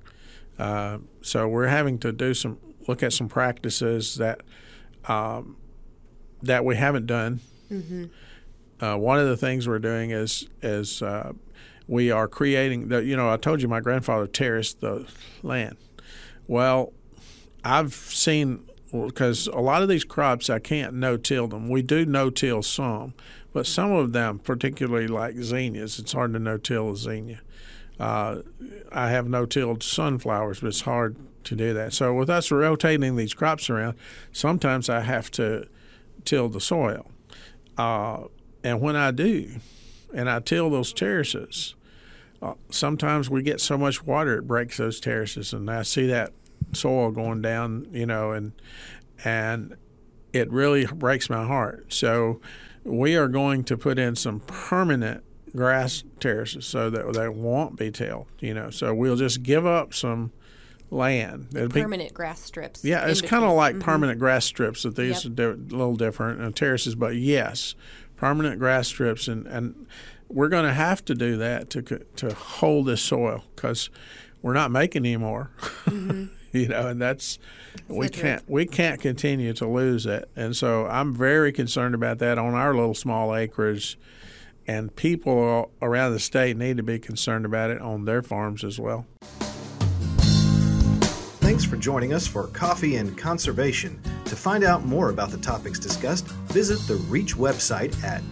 uh, 0.58 0.98
so 1.20 1.48
we're 1.48 1.66
having 1.66 1.98
to 1.98 2.12
do 2.12 2.34
some 2.34 2.58
look 2.88 3.02
at 3.02 3.12
some 3.12 3.28
practices 3.28 4.16
that 4.16 4.40
um, 5.06 5.56
that 6.42 6.64
we 6.64 6.76
haven't 6.76 7.06
done. 7.06 7.40
Mm-hmm. 7.70 8.04
Uh, 8.80 8.96
one 8.96 9.18
of 9.18 9.28
the 9.28 9.36
things 9.36 9.68
we're 9.68 9.78
doing 9.78 10.10
is 10.10 10.48
is 10.62 11.02
uh, 11.02 11.32
we 11.86 12.10
are 12.10 12.28
creating 12.28 12.88
the. 12.88 13.04
You 13.04 13.16
know, 13.16 13.32
I 13.32 13.36
told 13.36 13.62
you 13.62 13.68
my 13.68 13.80
grandfather 13.80 14.26
terraced 14.26 14.80
the 14.80 15.06
land. 15.42 15.76
Well, 16.46 16.92
I've 17.64 17.94
seen 17.94 18.64
because 18.92 19.46
a 19.46 19.58
lot 19.58 19.82
of 19.82 19.88
these 19.88 20.04
crops 20.04 20.50
I 20.50 20.58
can't 20.58 20.94
no-till 20.94 21.48
them. 21.48 21.68
We 21.68 21.82
do 21.82 22.04
no-till 22.04 22.62
some, 22.62 23.14
but 23.52 23.66
some 23.66 23.92
of 23.92 24.12
them, 24.12 24.38
particularly 24.38 25.08
like 25.08 25.36
zinnias, 25.36 25.98
it's 25.98 26.12
hard 26.12 26.32
to 26.34 26.38
no-till 26.38 26.92
a 26.92 26.96
zinnia. 26.96 27.40
Uh, 27.98 28.38
I 28.90 29.10
have 29.10 29.28
no-tilled 29.28 29.82
sunflowers, 29.82 30.60
but 30.60 30.68
it's 30.68 30.82
hard 30.82 31.16
to 31.44 31.56
do 31.56 31.74
that. 31.74 31.92
So 31.92 32.14
with 32.14 32.30
us 32.30 32.50
rotating 32.50 33.16
these 33.16 33.34
crops 33.34 33.68
around, 33.70 33.96
sometimes 34.32 34.88
I 34.88 35.00
have 35.00 35.30
to 35.32 35.66
till 36.24 36.48
the 36.48 36.60
soil. 36.60 37.10
Uh, 37.76 38.24
and 38.62 38.80
when 38.80 38.96
I 38.96 39.10
do, 39.10 39.50
and 40.14 40.28
I 40.28 40.40
till 40.40 40.70
those 40.70 40.92
terraces, 40.92 41.74
uh, 42.40 42.54
sometimes 42.70 43.30
we 43.30 43.42
get 43.42 43.60
so 43.60 43.78
much 43.78 44.04
water 44.04 44.38
it 44.38 44.46
breaks 44.46 44.76
those 44.76 45.00
terraces, 45.00 45.52
and 45.52 45.70
I 45.70 45.82
see 45.82 46.06
that 46.08 46.32
soil 46.72 47.10
going 47.10 47.42
down, 47.42 47.86
you 47.92 48.06
know, 48.06 48.32
and 48.32 48.52
and 49.24 49.76
it 50.32 50.50
really 50.50 50.86
breaks 50.86 51.28
my 51.28 51.44
heart. 51.44 51.92
So 51.92 52.40
we 52.84 53.16
are 53.16 53.28
going 53.28 53.64
to 53.64 53.76
put 53.76 53.98
in 53.98 54.16
some 54.16 54.40
permanent 54.40 55.22
grass 55.54 56.04
terraces 56.18 56.66
so 56.66 56.90
that 56.90 57.12
they 57.12 57.28
won't 57.28 57.76
be 57.76 57.90
tilled, 57.90 58.26
you 58.40 58.54
know. 58.54 58.70
So 58.70 58.94
we'll 58.94 59.16
just 59.16 59.42
give 59.42 59.66
up 59.66 59.94
some 59.94 60.32
land. 60.90 61.48
It'd 61.54 61.70
permanent 61.72 62.10
be, 62.10 62.14
grass 62.14 62.40
strips. 62.40 62.84
Yeah, 62.84 63.06
it's 63.06 63.20
kind 63.20 63.44
of 63.44 63.52
like 63.52 63.74
mm-hmm. 63.74 63.84
permanent 63.84 64.18
grass 64.18 64.44
strips. 64.44 64.82
That 64.82 64.96
these 64.96 65.24
yep. 65.24 65.38
are 65.38 65.52
a 65.52 65.56
little 65.56 65.96
different 65.96 66.40
and 66.40 66.54
terraces, 66.54 66.94
but 66.94 67.16
yes, 67.16 67.74
permanent 68.16 68.58
grass 68.58 68.88
strips, 68.88 69.28
and 69.28 69.46
and 69.46 69.86
we're 70.28 70.48
going 70.48 70.64
to 70.64 70.72
have 70.72 71.04
to 71.06 71.14
do 71.14 71.36
that 71.36 71.70
to 71.70 71.82
to 71.82 72.34
hold 72.34 72.86
this 72.86 73.02
soil 73.02 73.44
because 73.54 73.90
we're 74.40 74.54
not 74.54 74.70
making 74.70 75.06
any 75.06 75.16
more. 75.16 75.50
Mm-hmm. 75.86 76.26
you 76.60 76.68
know, 76.68 76.88
and 76.88 77.00
that's 77.00 77.38
we 77.88 78.08
can't 78.08 78.48
we 78.48 78.66
can't 78.66 79.00
continue 79.00 79.52
to 79.54 79.66
lose 79.66 80.06
it, 80.06 80.28
and 80.36 80.54
so 80.56 80.86
I'm 80.86 81.14
very 81.14 81.52
concerned 81.52 81.94
about 81.94 82.18
that 82.18 82.38
on 82.38 82.54
our 82.54 82.74
little 82.74 82.94
small 82.94 83.34
acreage. 83.34 83.98
And 84.64 84.94
people 84.94 85.72
around 85.82 86.12
the 86.12 86.20
state 86.20 86.56
need 86.56 86.76
to 86.76 86.84
be 86.84 87.00
concerned 87.00 87.44
about 87.44 87.70
it 87.70 87.80
on 87.80 88.04
their 88.04 88.22
farms 88.22 88.62
as 88.62 88.78
well. 88.78 89.06
Thanks 91.40 91.64
for 91.64 91.76
joining 91.76 92.14
us 92.14 92.28
for 92.28 92.46
Coffee 92.46 92.94
and 92.96 93.18
Conservation. 93.18 94.00
To 94.26 94.36
find 94.36 94.62
out 94.62 94.84
more 94.86 95.10
about 95.10 95.30
the 95.30 95.38
topics 95.38 95.80
discussed, 95.80 96.28
visit 96.48 96.78
the 96.86 96.94
REACH 97.10 97.34
website 97.34 98.02
at 98.04 98.22